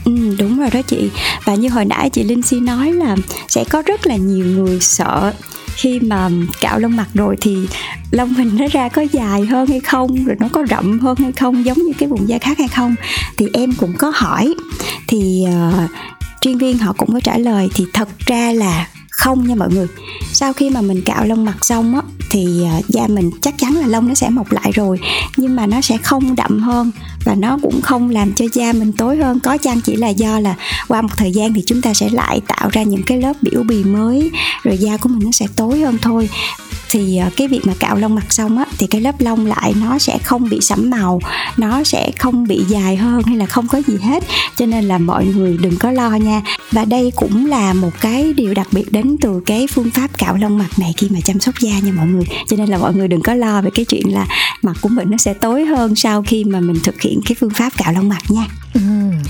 Ừ, 0.06 0.36
đúng 0.40 0.60
rồi 0.60 0.70
đó 0.74 0.82
chị. 0.88 1.10
Và 1.46 1.56
như 1.56 1.70
hồi 1.70 1.86
nãy 1.86 2.10
chị 2.10 2.24
Linh 2.24 2.42
Si 2.42 2.60
nói 2.60 2.92
là 2.92 3.16
sẽ 3.48 3.64
có 3.70 3.82
rất 3.82 4.08
là 4.08 4.16
nhiều 4.16 4.46
người 4.46 4.80
sợ 4.82 5.34
khi 5.76 6.00
mà 6.00 6.30
cạo 6.62 6.80
lông 6.80 6.96
mặt 6.96 7.08
rồi 7.14 7.36
thì 7.42 7.58
lông 8.12 8.34
mình 8.34 8.58
nó 8.60 8.66
ra 8.72 8.90
có 8.90 9.02
dài 9.02 9.46
hơn 9.46 9.68
hay 9.68 9.80
không 9.80 10.26
rồi 10.26 10.36
nó 10.40 10.48
có 10.52 10.66
rậm 10.70 11.00
hơn 11.00 11.16
hay 11.18 11.32
không 11.32 11.66
giống 11.66 11.78
như 11.78 11.94
cái 11.98 12.10
vùng 12.10 12.30
da 12.30 12.38
khác 12.38 12.58
hay 12.58 12.68
không? 12.68 12.96
Thì 13.38 13.48
em 13.54 13.74
cũng 13.78 13.94
có 13.98 14.12
hỏi. 14.16 14.54
Thì 15.08 15.46
ờ, 15.46 15.72
uh, 15.84 15.90
chuyên 16.42 16.58
viên 16.58 16.78
họ 16.78 16.94
cũng 16.94 17.14
có 17.14 17.20
trả 17.20 17.38
lời 17.38 17.70
thì 17.76 17.86
thật 17.94 18.08
ra 18.26 18.52
là 18.52 18.88
không 19.18 19.48
nha 19.48 19.56
mọi 19.56 19.70
người. 19.70 19.88
Sau 20.34 20.54
khi 20.54 20.70
mà 20.70 20.82
mình 20.82 21.02
cạo 21.02 21.26
lông 21.26 21.46
mặt 21.46 21.66
xong 21.66 21.96
á, 21.96 22.02
thì 22.30 22.66
à, 22.66 22.82
da 22.88 23.08
mình 23.08 23.32
chắc 23.42 23.58
chắn 23.58 23.74
là 23.74 23.88
lông 23.88 24.08
nó 24.08 24.14
sẽ 24.14 24.30
mọc 24.30 24.52
lại 24.52 24.72
rồi, 24.72 25.00
nhưng 25.38 25.56
mà 25.56 25.68
nó 25.68 25.82
sẽ 25.82 25.98
không 25.98 26.36
đậm 26.36 26.60
hơn 26.60 26.92
và 27.28 27.36
nó 27.36 27.58
cũng 27.62 27.82
không 27.82 28.10
làm 28.10 28.34
cho 28.34 28.46
da 28.54 28.74
mình 28.74 28.92
tối 28.92 29.18
hơn. 29.18 29.40
Có 29.40 29.58
chăng 29.58 29.82
chỉ 29.82 29.96
là 29.96 30.10
do 30.10 30.40
là 30.40 30.56
qua 30.88 31.02
một 31.02 31.10
thời 31.18 31.32
gian 31.32 31.54
thì 31.54 31.64
chúng 31.66 31.82
ta 31.82 31.94
sẽ 31.94 32.10
lại 32.10 32.42
tạo 32.48 32.70
ra 32.72 32.84
những 32.84 33.04
cái 33.04 33.22
lớp 33.22 33.34
biểu 33.42 33.64
bì 33.64 33.84
mới, 33.84 34.32
rồi 34.64 34.78
da 34.78 34.98
của 34.98 35.10
mình 35.10 35.20
nó 35.26 35.32
sẽ 35.32 35.48
tối 35.56 35.80
hơn 35.80 35.98
thôi. 36.02 36.30
Thì 36.90 37.18
ờ, 37.18 37.30
cái 37.38 37.48
việc 37.48 37.62
mà 37.64 37.74
cạo 37.80 37.96
lông 37.96 38.16
mặt 38.16 38.34
xong 38.34 38.58
á, 38.58 38.66
thì 38.78 38.88
cái 38.88 39.02
lớp 39.02 39.22
lông 39.22 39.46
lại 39.46 39.74
nó 39.82 40.00
sẽ 40.00 40.18
không 40.18 40.50
bị 40.50 40.58
sẫm 40.62 40.90
màu, 40.90 41.20
nó 41.58 41.84
sẽ 41.84 42.12
không 42.20 42.48
bị 42.48 42.64
dài 42.70 42.96
hơn 42.96 43.24
hay 43.24 43.38
là 43.38 43.46
không 43.46 43.68
có 43.68 43.82
gì 43.88 43.98
hết. 44.02 44.24
Cho 44.56 44.66
nên 44.66 44.86
là 44.86 44.98
mọi 44.98 45.26
người 45.26 45.58
đừng 45.62 45.78
có 45.78 45.92
lo 45.92 46.10
nha. 46.10 46.42
Và 46.72 46.86
đây 46.86 47.12
cũng 47.16 47.46
là 47.46 47.74
một 47.74 47.92
cái 48.02 48.34
điều 48.34 48.54
đặc 48.54 48.68
biệt 48.72 48.92
đến 48.92 49.16
từ 49.22 49.42
cái 49.46 49.68
phương 49.68 49.90
pháp 49.92 50.18
cạo 50.18 50.36
lông 50.36 50.58
mặt 50.58 50.80
này 50.80 50.94
khi 50.98 51.10
mà 51.10 51.20
chăm 51.22 51.40
sóc 51.40 51.56
da 51.60 51.80
nha 51.80 51.92
mọi 51.92 52.08
người. 52.08 52.24
Cho 52.48 52.58
nên 52.58 52.70
là 52.70 52.78
mọi 52.78 52.94
người 52.96 53.08
đừng 53.08 53.22
có 53.22 53.34
lo 53.34 53.62
về 53.62 53.70
cái 53.76 53.86
chuyện 53.86 54.14
là 54.14 54.28
mặt 54.62 54.78
của 54.82 54.90
mình 54.90 55.12
nó 55.12 55.18
sẽ 55.18 55.34
tối 55.34 55.66
hơn 55.66 55.96
sau 55.96 56.24
khi 56.28 56.44
mà 56.44 56.60
mình 56.60 56.80
thực 56.84 57.02
hiện 57.02 57.17
cái 57.26 57.36
phương 57.40 57.50
pháp 57.50 57.70
cạo 57.78 57.94
lông 57.94 58.10
mặt 58.10 58.22
nha. 58.30 58.46
Ừ, 58.74 58.82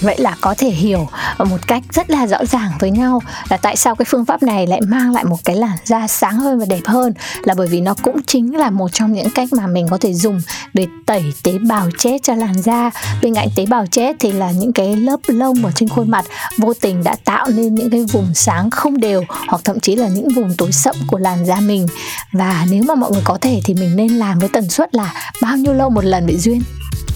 vậy 0.02 0.16
là 0.20 0.36
có 0.42 0.56
thể 0.58 0.70
hiểu 0.70 1.08
một 1.38 1.68
cách 1.68 1.84
rất 1.94 2.10
là 2.10 2.28
rõ 2.28 2.46
ràng 2.46 2.72
với 2.80 2.92
nhau 2.92 3.22
là 3.50 3.58
tại 3.58 3.76
sao 3.76 3.96
cái 3.96 4.06
phương 4.10 4.26
pháp 4.26 4.44
này 4.44 4.68
lại 4.68 4.82
mang 4.82 5.14
lại 5.14 5.26
một 5.26 5.38
cái 5.46 5.56
làn 5.56 5.78
da 5.86 6.08
sáng 6.08 6.38
hơn 6.38 6.60
và 6.60 6.66
đẹp 6.70 6.82
hơn 6.86 7.14
là 7.44 7.54
bởi 7.58 7.68
vì 7.68 7.82
nó 7.82 7.94
cũng 8.04 8.24
chính 8.28 8.58
là 8.58 8.70
một 8.70 8.90
trong 8.94 9.14
những 9.14 9.30
cách 9.30 9.50
mà 9.54 9.68
mình 9.68 9.88
có 9.90 9.98
thể 9.98 10.14
dùng 10.14 10.42
để 10.74 10.88
tẩy 11.06 11.34
tế 11.44 11.58
bào 11.58 11.90
chết 11.98 12.24
cho 12.24 12.36
làn 12.36 12.62
da. 12.62 12.92
Bên 13.22 13.36
cạnh 13.36 13.48
tế 13.56 13.66
bào 13.66 13.86
chết 13.92 14.16
thì 14.20 14.32
là 14.32 14.52
những 14.52 14.74
cái 14.74 14.96
lớp 14.96 15.20
lông 15.28 15.66
ở 15.66 15.72
trên 15.76 15.90
khuôn 15.90 16.12
mặt 16.12 16.26
vô 16.58 16.74
tình 16.74 17.04
đã 17.04 17.16
tạo 17.26 17.48
nên 17.50 17.76
những 17.76 17.90
cái 17.90 18.06
vùng 18.12 18.34
sáng 18.34 18.70
không 18.70 19.00
đều 19.00 19.24
hoặc 19.48 19.62
thậm 19.64 19.80
chí 19.80 19.96
là 19.96 20.08
những 20.08 20.30
vùng 20.30 20.54
tối 20.58 20.72
sậm 20.72 20.96
của 21.08 21.18
làn 21.18 21.46
da 21.46 21.60
mình. 21.60 21.88
Và 22.32 22.66
nếu 22.70 22.84
mà 22.84 22.96
mọi 22.96 23.12
người 23.12 23.22
có 23.24 23.38
thể 23.42 23.62
thì 23.66 23.74
mình 23.74 23.96
nên 23.96 24.12
làm 24.12 24.40
với 24.40 24.50
tần 24.50 24.70
suất 24.70 24.96
là 24.96 25.14
bao 25.42 25.58
nhiêu 25.58 25.74
lâu 25.74 25.90
một 25.90 26.06
lần 26.06 26.26
bị 26.26 26.38
duyên? 26.38 26.62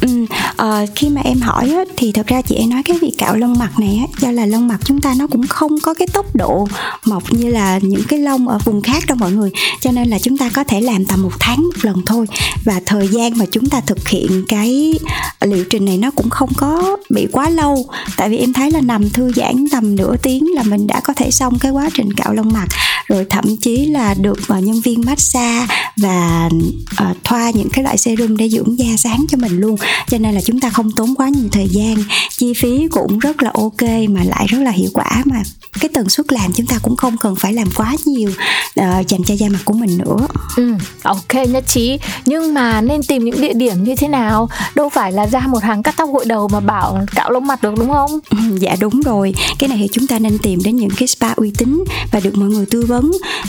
Ừ, 0.01 0.25
ờ, 0.55 0.85
khi 0.95 1.09
mà 1.09 1.21
em 1.21 1.39
hỏi 1.41 1.69
á, 1.69 1.83
thì 1.97 2.11
thật 2.11 2.27
ra 2.27 2.41
chị 2.41 2.55
ấy 2.55 2.67
nói 2.67 2.83
cái 2.83 2.97
việc 3.01 3.11
cạo 3.17 3.35
lông 3.35 3.59
mặt 3.59 3.79
này 3.79 3.97
á, 4.01 4.07
do 4.19 4.31
là 4.31 4.45
lông 4.45 4.67
mặt 4.67 4.79
chúng 4.85 5.01
ta 5.01 5.13
nó 5.17 5.27
cũng 5.27 5.47
không 5.47 5.79
có 5.83 5.93
cái 5.93 6.07
tốc 6.13 6.35
độ 6.35 6.67
mọc 7.05 7.33
như 7.33 7.49
là 7.49 7.79
những 7.81 8.03
cái 8.07 8.19
lông 8.19 8.47
ở 8.47 8.57
vùng 8.65 8.81
khác 8.81 9.03
đâu 9.07 9.17
mọi 9.17 9.31
người. 9.31 9.51
Cho 9.81 9.91
nên 9.91 10.09
là 10.09 10.19
chúng 10.19 10.37
ta 10.37 10.49
có 10.49 10.63
thể 10.63 10.81
làm 10.81 11.05
tầm 11.05 11.23
một 11.23 11.31
tháng 11.39 11.57
một 11.57 11.73
lần 11.81 12.01
thôi. 12.05 12.25
Và 12.65 12.81
thời 12.85 13.07
gian 13.07 13.37
mà 13.37 13.45
chúng 13.51 13.69
ta 13.69 13.81
thực 13.81 14.07
hiện 14.07 14.43
cái 14.47 14.93
liệu 15.41 15.65
trình 15.69 15.85
này 15.85 15.97
nó 15.97 16.11
cũng 16.11 16.29
không 16.29 16.49
có 16.57 16.97
bị 17.09 17.27
quá 17.31 17.49
lâu. 17.49 17.85
Tại 18.17 18.29
vì 18.29 18.37
em 18.37 18.53
thấy 18.53 18.71
là 18.71 18.81
nằm 18.81 19.09
thư 19.09 19.33
giãn 19.35 19.65
tầm 19.71 19.95
nửa 19.95 20.15
tiếng 20.23 20.53
là 20.55 20.63
mình 20.63 20.87
đã 20.87 20.99
có 20.99 21.13
thể 21.13 21.31
xong 21.31 21.59
cái 21.59 21.71
quá 21.71 21.89
trình 21.93 22.13
cạo 22.13 22.33
lông 22.33 22.53
mặt 22.53 22.67
rồi 23.11 23.25
thậm 23.29 23.57
chí 23.61 23.85
là 23.85 24.13
được 24.13 24.39
uh, 24.57 24.63
nhân 24.63 24.81
viên 24.81 25.01
massage 25.05 25.65
và 25.97 26.49
uh, 27.09 27.17
thoa 27.23 27.51
những 27.53 27.69
cái 27.69 27.83
loại 27.83 27.97
serum 27.97 28.37
để 28.37 28.49
dưỡng 28.49 28.79
da 28.79 28.97
sáng 28.97 29.25
cho 29.29 29.37
mình 29.37 29.59
luôn. 29.59 29.75
Cho 30.07 30.17
nên 30.17 30.35
là 30.35 30.41
chúng 30.41 30.59
ta 30.59 30.69
không 30.69 30.91
tốn 30.91 31.15
quá 31.15 31.29
nhiều 31.29 31.49
thời 31.51 31.67
gian. 31.67 31.95
Chi 32.37 32.53
phí 32.53 32.87
cũng 32.91 33.19
rất 33.19 33.43
là 33.43 33.51
ok 33.53 33.81
mà 34.09 34.23
lại 34.23 34.47
rất 34.47 34.59
là 34.59 34.71
hiệu 34.71 34.89
quả 34.93 35.23
mà 35.25 35.43
cái 35.79 35.89
tần 35.93 36.09
suất 36.09 36.33
làm 36.33 36.53
chúng 36.53 36.65
ta 36.65 36.79
cũng 36.81 36.95
không 36.95 37.17
cần 37.17 37.35
phải 37.35 37.53
làm 37.53 37.67
quá 37.75 37.95
nhiều 38.05 38.29
uh, 38.79 39.07
dành 39.07 39.23
cho 39.25 39.33
da 39.33 39.49
mặt 39.49 39.59
của 39.65 39.73
mình 39.73 39.97
nữa. 39.97 40.27
Ừ 40.55 40.73
ok 41.03 41.33
nhất 41.49 41.63
trí. 41.67 41.99
Nhưng 42.25 42.53
mà 42.53 42.81
nên 42.81 43.03
tìm 43.03 43.23
những 43.23 43.41
địa 43.41 43.53
điểm 43.53 43.83
như 43.83 43.95
thế 43.95 44.07
nào? 44.07 44.49
Đâu 44.75 44.89
phải 44.89 45.11
là 45.11 45.25
ra 45.25 45.39
một 45.39 45.63
hàng 45.63 45.83
cắt 45.83 45.95
tóc 45.97 46.09
gội 46.13 46.25
đầu 46.25 46.47
mà 46.47 46.59
bảo 46.59 47.05
cạo 47.15 47.31
lông 47.31 47.47
mặt 47.47 47.63
được 47.63 47.73
đúng 47.77 47.89
không? 47.89 48.19
Ừ, 48.29 48.37
dạ 48.59 48.75
đúng 48.79 49.01
rồi. 49.01 49.33
Cái 49.59 49.69
này 49.69 49.77
thì 49.81 49.87
chúng 49.91 50.07
ta 50.07 50.19
nên 50.19 50.37
tìm 50.37 50.59
đến 50.63 50.75
những 50.75 50.89
cái 50.97 51.07
spa 51.07 51.31
uy 51.35 51.51
tín 51.57 51.83
và 52.11 52.19
được 52.19 52.37
mọi 52.37 52.49
người 52.49 52.65
tư 52.65 52.85
vấn 52.87 53.00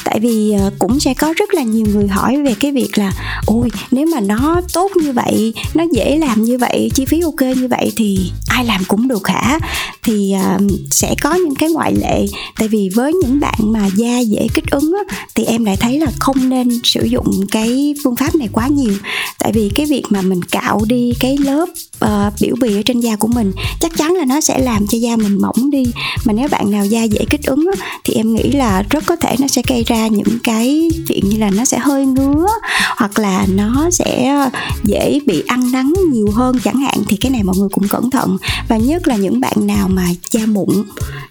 tại 0.04 0.20
vì 0.20 0.52
ờ, 0.52 0.70
cũng 0.78 1.00
sẽ 1.00 1.14
có 1.14 1.34
rất 1.36 1.54
là 1.54 1.62
nhiều 1.62 1.86
người 1.94 2.08
hỏi 2.08 2.42
về 2.42 2.54
cái 2.60 2.72
việc 2.72 2.98
là 2.98 3.12
ôi 3.46 3.68
nếu 3.90 4.06
mà 4.06 4.20
nó 4.20 4.60
tốt 4.72 4.90
như 4.96 5.12
vậy 5.12 5.54
nó 5.74 5.84
dễ 5.92 6.18
làm 6.18 6.42
như 6.42 6.58
vậy 6.58 6.90
chi 6.94 7.04
phí 7.04 7.20
ok 7.20 7.40
như 7.40 7.68
vậy 7.68 7.92
thì 7.96 8.30
ai 8.52 8.64
làm 8.64 8.84
cũng 8.88 9.08
được 9.08 9.28
hả? 9.28 9.58
Thì 10.02 10.34
uh, 10.56 10.70
sẽ 10.90 11.14
có 11.22 11.34
những 11.34 11.54
cái 11.54 11.70
ngoại 11.70 11.94
lệ. 11.94 12.26
Tại 12.58 12.68
vì 12.68 12.90
với 12.94 13.12
những 13.12 13.40
bạn 13.40 13.58
mà 13.60 13.86
da 13.96 14.18
dễ 14.18 14.46
kích 14.54 14.70
ứng 14.70 14.92
á, 15.08 15.16
thì 15.34 15.44
em 15.44 15.64
lại 15.64 15.76
thấy 15.76 15.98
là 15.98 16.06
không 16.18 16.48
nên 16.48 16.80
sử 16.84 17.04
dụng 17.04 17.40
cái 17.50 17.94
phương 18.04 18.16
pháp 18.16 18.34
này 18.34 18.48
quá 18.52 18.68
nhiều. 18.68 18.94
Tại 19.38 19.52
vì 19.52 19.70
cái 19.74 19.86
việc 19.86 20.02
mà 20.10 20.22
mình 20.22 20.42
cạo 20.42 20.80
đi 20.88 21.12
cái 21.20 21.36
lớp 21.38 21.68
uh, 22.04 22.32
biểu 22.40 22.54
bì 22.60 22.76
ở 22.76 22.82
trên 22.84 23.00
da 23.00 23.16
của 23.16 23.28
mình 23.28 23.52
chắc 23.80 23.96
chắn 23.96 24.14
là 24.14 24.24
nó 24.24 24.40
sẽ 24.40 24.58
làm 24.58 24.86
cho 24.86 24.98
da 24.98 25.16
mình 25.16 25.38
mỏng 25.40 25.70
đi. 25.70 25.84
Mà 26.24 26.32
nếu 26.32 26.48
bạn 26.48 26.70
nào 26.70 26.86
da 26.86 27.02
dễ 27.02 27.24
kích 27.30 27.42
ứng 27.46 27.70
á, 27.76 27.86
thì 28.04 28.14
em 28.14 28.34
nghĩ 28.34 28.52
là 28.52 28.82
rất 28.90 29.06
có 29.06 29.16
thể 29.16 29.36
nó 29.42 29.48
sẽ 29.48 29.62
gây 29.68 29.84
ra 29.84 30.06
những 30.06 30.38
cái 30.44 30.90
chuyện 31.08 31.28
như 31.28 31.38
là 31.38 31.50
nó 31.50 31.64
sẽ 31.64 31.78
hơi 31.78 32.06
ngứa, 32.06 32.46
hoặc 32.96 33.18
là 33.18 33.46
nó 33.48 33.90
sẽ 33.90 34.28
ờ, 34.28 34.50
dễ 34.84 35.20
bị 35.26 35.42
ăn 35.46 35.72
nắng 35.72 35.92
nhiều 36.12 36.28
hơn 36.34 36.58
chẳng 36.64 36.76
hạn, 36.76 37.02
thì 37.08 37.16
cái 37.16 37.30
này 37.30 37.42
mọi 37.42 37.56
người 37.58 37.68
cũng 37.72 37.88
cẩn 37.88 38.10
thận. 38.10 38.36
Và 38.68 38.76
nhất 38.76 39.08
là 39.08 39.16
những 39.16 39.40
bạn 39.40 39.66
nào 39.66 39.88
mà 39.88 40.08
da 40.30 40.46
mụn 40.46 40.84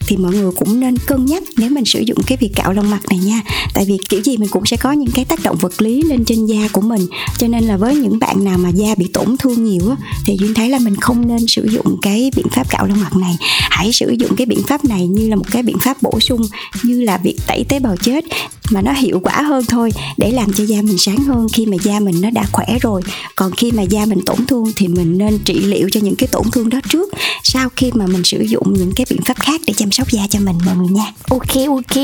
thì 0.07 0.17
mọi 0.17 0.33
người 0.33 0.51
cũng 0.51 0.79
nên 0.79 0.97
cân 0.97 1.25
nhắc 1.25 1.43
nếu 1.57 1.69
mình 1.69 1.85
sử 1.85 1.99
dụng 1.99 2.17
cái 2.27 2.37
việc 2.41 2.51
cạo 2.55 2.73
lông 2.73 2.89
mặt 2.89 3.01
này 3.09 3.19
nha. 3.19 3.41
Tại 3.73 3.85
vì 3.85 3.97
kiểu 4.09 4.21
gì 4.21 4.37
mình 4.37 4.49
cũng 4.49 4.65
sẽ 4.65 4.77
có 4.77 4.91
những 4.91 5.11
cái 5.13 5.25
tác 5.25 5.43
động 5.43 5.57
vật 5.57 5.81
lý 5.81 6.01
lên 6.01 6.25
trên 6.25 6.45
da 6.45 6.67
của 6.71 6.81
mình. 6.81 7.07
Cho 7.37 7.47
nên 7.47 7.63
là 7.63 7.77
với 7.77 7.95
những 7.95 8.19
bạn 8.19 8.43
nào 8.43 8.57
mà 8.57 8.69
da 8.69 8.95
bị 8.97 9.07
tổn 9.13 9.37
thương 9.37 9.65
nhiều 9.65 9.89
á, 9.89 9.95
thì 10.25 10.37
duyên 10.39 10.53
thấy 10.53 10.69
là 10.69 10.79
mình 10.79 10.95
không 10.95 11.27
nên 11.27 11.47
sử 11.47 11.67
dụng 11.71 11.97
cái 12.01 12.31
biện 12.35 12.45
pháp 12.51 12.69
cạo 12.69 12.85
lông 12.85 12.99
mặt 13.01 13.17
này. 13.17 13.35
Hãy 13.69 13.91
sử 13.91 14.15
dụng 14.19 14.35
cái 14.35 14.45
biện 14.45 14.61
pháp 14.67 14.85
này 14.85 15.07
như 15.07 15.29
là 15.29 15.35
một 15.35 15.45
cái 15.51 15.63
biện 15.63 15.77
pháp 15.81 16.01
bổ 16.01 16.19
sung, 16.19 16.41
như 16.83 17.01
là 17.01 17.17
việc 17.17 17.37
tẩy 17.47 17.63
tế 17.69 17.79
bào 17.79 17.95
chết, 18.03 18.25
mà 18.71 18.81
nó 18.81 18.93
hiệu 18.93 19.19
quả 19.23 19.41
hơn 19.41 19.65
thôi, 19.65 19.91
để 20.17 20.31
làm 20.31 20.53
cho 20.53 20.63
da 20.63 20.81
mình 20.81 20.97
sáng 20.97 21.17
hơn 21.17 21.47
khi 21.53 21.65
mà 21.65 21.77
da 21.83 21.99
mình 21.99 22.21
nó 22.21 22.29
đã 22.29 22.43
khỏe 22.51 22.65
rồi. 22.81 23.01
Còn 23.35 23.51
khi 23.51 23.71
mà 23.71 23.83
da 23.83 24.05
mình 24.05 24.19
tổn 24.25 24.45
thương 24.45 24.71
thì 24.75 24.87
mình 24.87 25.17
nên 25.17 25.39
trị 25.39 25.53
liệu 25.53 25.89
cho 25.91 25.99
những 26.03 26.15
cái 26.15 26.27
tổn 26.27 26.51
thương 26.51 26.69
đó 26.69 26.79
trước, 26.89 27.09
sau 27.43 27.69
khi 27.75 27.91
mà 27.93 28.05
mình 28.07 28.23
sử 28.23 28.41
dụng 28.41 28.73
những 28.73 28.91
cái 28.95 29.05
biện 29.09 29.21
pháp 29.25 29.39
khác 29.39 29.61
để 29.67 29.73
chăm 29.77 29.91
sóc 29.91 30.11
da 30.11 30.21
cho 30.29 30.39
mình 30.39 30.55
mọi 30.65 30.75
người 30.75 30.87
nha. 30.87 31.13
Ok 31.29 31.67
ok. 31.67 31.95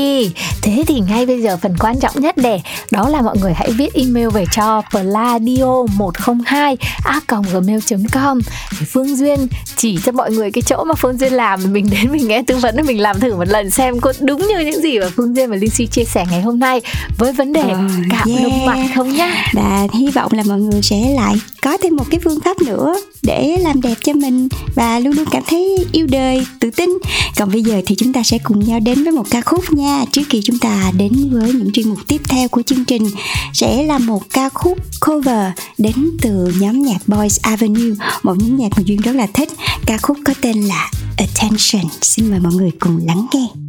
Thế 0.62 0.84
thì 0.86 1.00
ngay 1.00 1.26
bây 1.26 1.42
giờ 1.42 1.56
phần 1.62 1.76
quan 1.78 2.00
trọng 2.00 2.20
nhất 2.20 2.36
để 2.36 2.60
đó 2.90 3.08
là 3.08 3.22
mọi 3.22 3.36
người 3.38 3.52
hãy 3.54 3.70
viết 3.70 3.94
email 3.94 4.28
về 4.28 4.44
cho 4.56 4.82
pladio 4.90 5.82
102 5.96 6.76
a 7.04 7.20
gmail 7.28 7.78
com. 8.12 8.40
Thì 8.78 8.86
phương 8.92 9.16
duyên 9.16 9.48
chỉ 9.76 9.98
cho 10.04 10.12
mọi 10.12 10.30
người 10.30 10.50
cái 10.50 10.62
chỗ 10.62 10.84
mà 10.84 10.94
phương 10.94 11.18
duyên 11.18 11.32
làm, 11.32 11.72
mình 11.72 11.90
đến 11.90 12.12
mình 12.12 12.28
nghe 12.28 12.42
tư 12.42 12.56
vấn, 12.56 12.76
mình 12.86 13.00
làm 13.00 13.20
thử 13.20 13.34
một 13.36 13.48
lần 13.48 13.70
xem 13.70 14.00
có 14.00 14.12
đúng 14.20 14.46
như 14.48 14.60
những 14.60 14.82
gì 14.82 14.98
mà 14.98 15.06
phương 15.16 15.36
duyên 15.36 15.50
và 15.50 15.56
linh 15.56 15.70
si 15.78 15.86
chia 15.86 16.04
sẻ 16.04 16.24
ngày 16.30 16.42
hôm 16.42 16.58
nay 16.58 16.80
với 17.18 17.32
vấn 17.32 17.52
đề 17.52 17.60
Ờ, 17.60 17.88
cạo 18.10 18.26
yeah. 18.28 18.42
lông 18.42 18.66
mặt 18.66 18.88
không 18.94 19.12
nhá? 19.12 19.44
Và 19.54 19.86
hy 19.94 20.10
vọng 20.10 20.32
là 20.32 20.42
mọi 20.42 20.60
người 20.60 20.82
sẽ 20.82 21.14
lại 21.14 21.34
có 21.62 21.76
thêm 21.82 21.96
một 21.96 22.04
cái 22.10 22.20
phương 22.24 22.40
pháp 22.40 22.56
nữa 22.62 22.94
để 23.22 23.56
làm 23.60 23.80
đẹp 23.80 23.94
cho 24.04 24.12
mình 24.12 24.48
và 24.74 24.98
luôn 24.98 25.12
luôn 25.12 25.24
cảm 25.30 25.42
thấy 25.46 25.86
yêu 25.92 26.06
đời 26.10 26.46
tự 26.60 26.70
tin. 26.70 26.90
Còn 27.36 27.50
bây 27.52 27.62
giờ 27.62 27.82
thì 27.86 27.94
chúng 27.98 28.12
ta 28.12 28.22
sẽ 28.22 28.38
cùng 28.38 28.64
nhau 28.64 28.80
đến 28.80 29.04
với 29.04 29.12
một 29.12 29.24
ca 29.30 29.40
khúc 29.40 29.72
nha. 29.72 30.04
Trước 30.12 30.22
khi 30.28 30.40
chúng 30.44 30.58
ta 30.58 30.90
đến 30.98 31.12
với 31.32 31.52
những 31.52 31.72
chuyên 31.72 31.88
mục 31.88 31.98
tiếp 32.08 32.20
theo 32.28 32.48
của 32.48 32.62
chương 32.62 32.84
trình 32.84 33.10
sẽ 33.52 33.82
là 33.82 33.98
một 33.98 34.22
ca 34.30 34.48
khúc 34.48 34.78
cover 35.06 35.50
đến 35.78 35.94
từ 36.22 36.52
nhóm 36.60 36.82
nhạc 36.82 37.08
Boys 37.08 37.40
Avenue. 37.42 37.94
Một 38.22 38.34
nhóm 38.38 38.56
nhạc 38.56 38.68
mà 38.76 38.82
duyên 38.86 39.00
rất 39.00 39.12
là 39.16 39.26
thích. 39.34 39.48
Ca 39.86 39.98
khúc 39.98 40.18
có 40.24 40.34
tên 40.40 40.62
là 40.62 40.90
Attention. 41.16 41.90
Xin 42.02 42.30
mời 42.30 42.40
mọi 42.40 42.52
người 42.54 42.70
cùng 42.80 43.00
lắng 43.06 43.26
nghe 43.34 43.67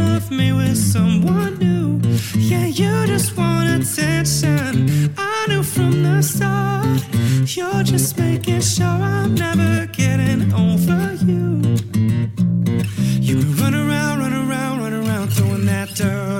of 0.00 0.30
me 0.30 0.52
with 0.52 0.76
someone 0.76 1.58
new. 1.58 2.00
Yeah, 2.36 2.66
you 2.66 3.06
just 3.06 3.36
want 3.36 3.68
attention. 3.68 5.14
I 5.16 5.46
knew 5.48 5.62
from 5.62 6.02
the 6.02 6.22
start. 6.22 7.00
You're 7.56 7.82
just 7.82 8.18
making 8.18 8.60
sure 8.60 8.86
I'm 8.86 9.34
never 9.34 9.86
getting 9.86 10.52
over 10.52 11.14
you. 11.24 11.60
You've 13.20 13.44
been 13.44 13.56
running 13.60 13.88
around, 13.88 14.18
running 14.20 14.48
around, 14.48 14.80
running 14.80 15.06
around, 15.06 15.28
throwing 15.32 15.66
that 15.66 15.88
dirt 15.94 16.31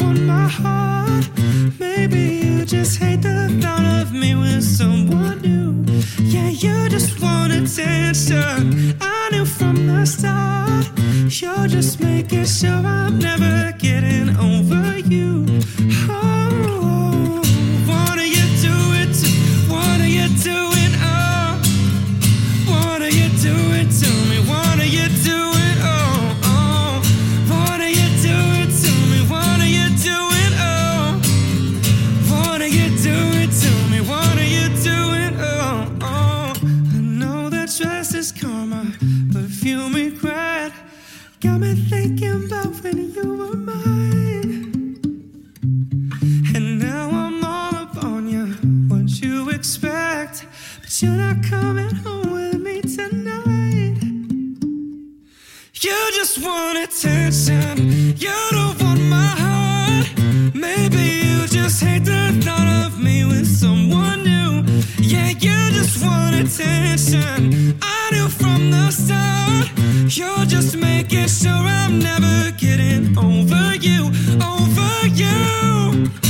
Want 0.00 0.20
my 0.22 0.48
heart. 0.48 1.28
Maybe 1.78 2.40
you 2.44 2.64
just 2.64 2.98
hate 2.98 3.22
the 3.22 3.48
thought 3.62 3.84
of 4.02 4.12
me 4.12 4.34
with 4.34 4.62
someone 4.62 5.40
new. 5.40 5.84
Yeah, 6.20 6.48
you 6.48 6.88
just 6.88 7.20
want 7.22 7.52
attention. 7.52 8.96
I 9.00 9.28
knew 9.32 9.46
from 9.46 9.86
the 9.86 10.04
start. 10.04 10.86
You're 11.40 11.68
just 11.68 12.00
making 12.00 12.46
sure 12.46 12.70
I'm 12.70 13.18
never 13.18 13.72
getting 13.78 14.36
over 14.36 14.98
you. 14.98 15.45
You 55.82 56.10
just 56.14 56.42
want 56.42 56.78
attention. 56.78 58.16
You 58.16 58.32
don't 58.50 58.82
want 58.82 59.00
my 59.00 59.26
heart. 59.42 60.06
Maybe 60.54 61.26
you 61.26 61.46
just 61.48 61.82
hate 61.82 62.02
the 62.02 62.40
thought 62.42 62.86
of 62.86 62.98
me 62.98 63.26
with 63.26 63.46
someone 63.46 64.22
new. 64.24 64.64
Yeah, 64.98 65.28
you 65.28 65.70
just 65.72 66.02
want 66.02 66.34
attention. 66.34 67.78
I 67.82 68.10
knew 68.10 68.28
from 68.28 68.70
the 68.70 68.90
start. 68.90 70.16
You're 70.16 70.46
just 70.46 70.78
making 70.78 71.28
sure 71.28 71.52
I'm 71.52 71.98
never 71.98 72.52
getting 72.52 73.16
over 73.18 73.74
you. 73.76 74.10
Over 74.40 75.06
you. 75.08 76.25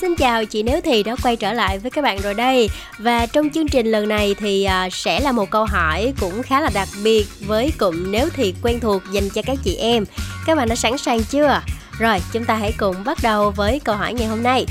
Xin 0.00 0.14
chào 0.16 0.44
chị, 0.44 0.62
Nếu 0.62 0.80
Thì 0.80 1.02
đã 1.02 1.16
quay 1.22 1.36
trở 1.36 1.52
lại 1.52 1.78
với 1.78 1.90
các 1.90 2.04
bạn 2.04 2.20
rồi 2.20 2.34
đây. 2.34 2.68
Và 2.98 3.26
trong 3.26 3.50
chương 3.50 3.68
trình 3.68 3.86
lần 3.86 4.08
này 4.08 4.34
thì 4.34 4.64
à, 4.64 4.88
sẽ 4.92 5.20
là 5.20 5.32
một 5.32 5.50
câu 5.50 5.64
hỏi 5.64 6.12
cũng 6.20 6.42
khá 6.42 6.60
là 6.60 6.70
đặc 6.74 6.88
biệt 7.04 7.26
Với 7.46 7.72
cụm 7.78 8.10
Nếu 8.10 8.28
Thì 8.34 8.54
quen 8.62 8.80
thuộc 8.80 9.02
dành 9.12 9.28
cho 9.30 9.42
các 9.42 9.58
chị 9.64 9.76
em. 9.76 10.04
Các 10.46 10.54
bạn 10.54 10.68
đã 10.68 10.74
sẵn 10.74 10.98
sàng 10.98 11.24
chưa? 11.24 11.60
Rồi, 11.98 12.18
chúng 12.32 12.44
ta 12.44 12.54
hãy 12.54 12.72
cùng 12.78 12.96
bắt 13.04 13.18
đầu 13.22 13.50
với 13.50 13.80
câu 13.84 13.96
hỏi 13.96 14.14
ngày 14.14 14.26
hôm 14.26 14.42
nay. 14.42 14.66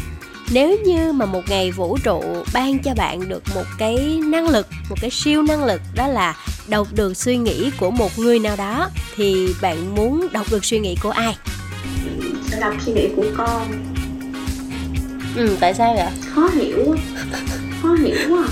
Nếu 0.51 0.77
như 0.86 1.12
mà 1.12 1.25
một 1.25 1.41
ngày 1.50 1.71
vũ 1.71 1.98
trụ 2.03 2.24
ban 2.53 2.79
cho 2.79 2.93
bạn 2.93 3.29
được 3.29 3.43
một 3.55 3.65
cái 3.77 4.19
năng 4.25 4.48
lực, 4.48 4.67
một 4.89 4.95
cái 5.01 5.09
siêu 5.09 5.41
năng 5.41 5.63
lực 5.63 5.81
đó 5.95 6.07
là 6.07 6.36
đọc 6.67 6.88
được 6.91 7.17
suy 7.17 7.38
nghĩ 7.38 7.71
của 7.79 7.91
một 7.91 8.19
người 8.19 8.39
nào 8.39 8.55
đó, 8.55 8.89
thì 9.15 9.48
bạn 9.62 9.95
muốn 9.95 10.27
đọc 10.31 10.48
được 10.51 10.65
suy 10.65 10.79
nghĩ 10.79 10.95
của 11.03 11.12
ai? 11.12 11.36
Đọc 12.62 12.74
suy 12.86 12.93
nghĩ 12.93 13.07
của 13.15 13.25
con 13.38 13.88
ừ 15.36 15.55
tại 15.59 15.74
sao 15.74 15.93
vậy? 15.95 16.05
Khó 16.36 16.48
hiểu 16.55 16.77
quá. 16.86 16.98
Khó 17.81 17.93
hiểu 17.93 18.15
quá. 18.29 18.43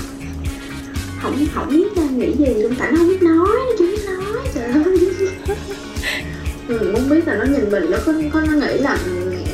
Không 1.22 1.46
không 1.54 1.68
biết 1.70 1.84
ra 1.96 2.02
nghĩ 2.16 2.32
gì 2.38 2.62
luôn. 2.62 2.74
Tại 2.78 2.92
nó 2.92 2.98
không 2.98 3.08
biết 3.08 3.22
nói 3.22 3.48
nó 3.48 3.72
chưa 3.78 3.86
biết 3.86 4.02
nói 4.06 4.42
trời 4.54 4.64
ơi. 4.64 5.08
Ừ, 6.68 6.78
không 6.92 7.08
biết 7.10 7.26
là 7.26 7.34
nó 7.34 7.44
nhìn 7.44 7.70
mình 7.70 7.90
nó 7.90 7.98
có 8.06 8.12
có 8.32 8.40
nó 8.40 8.52
nghĩ 8.52 8.78
là 8.78 8.98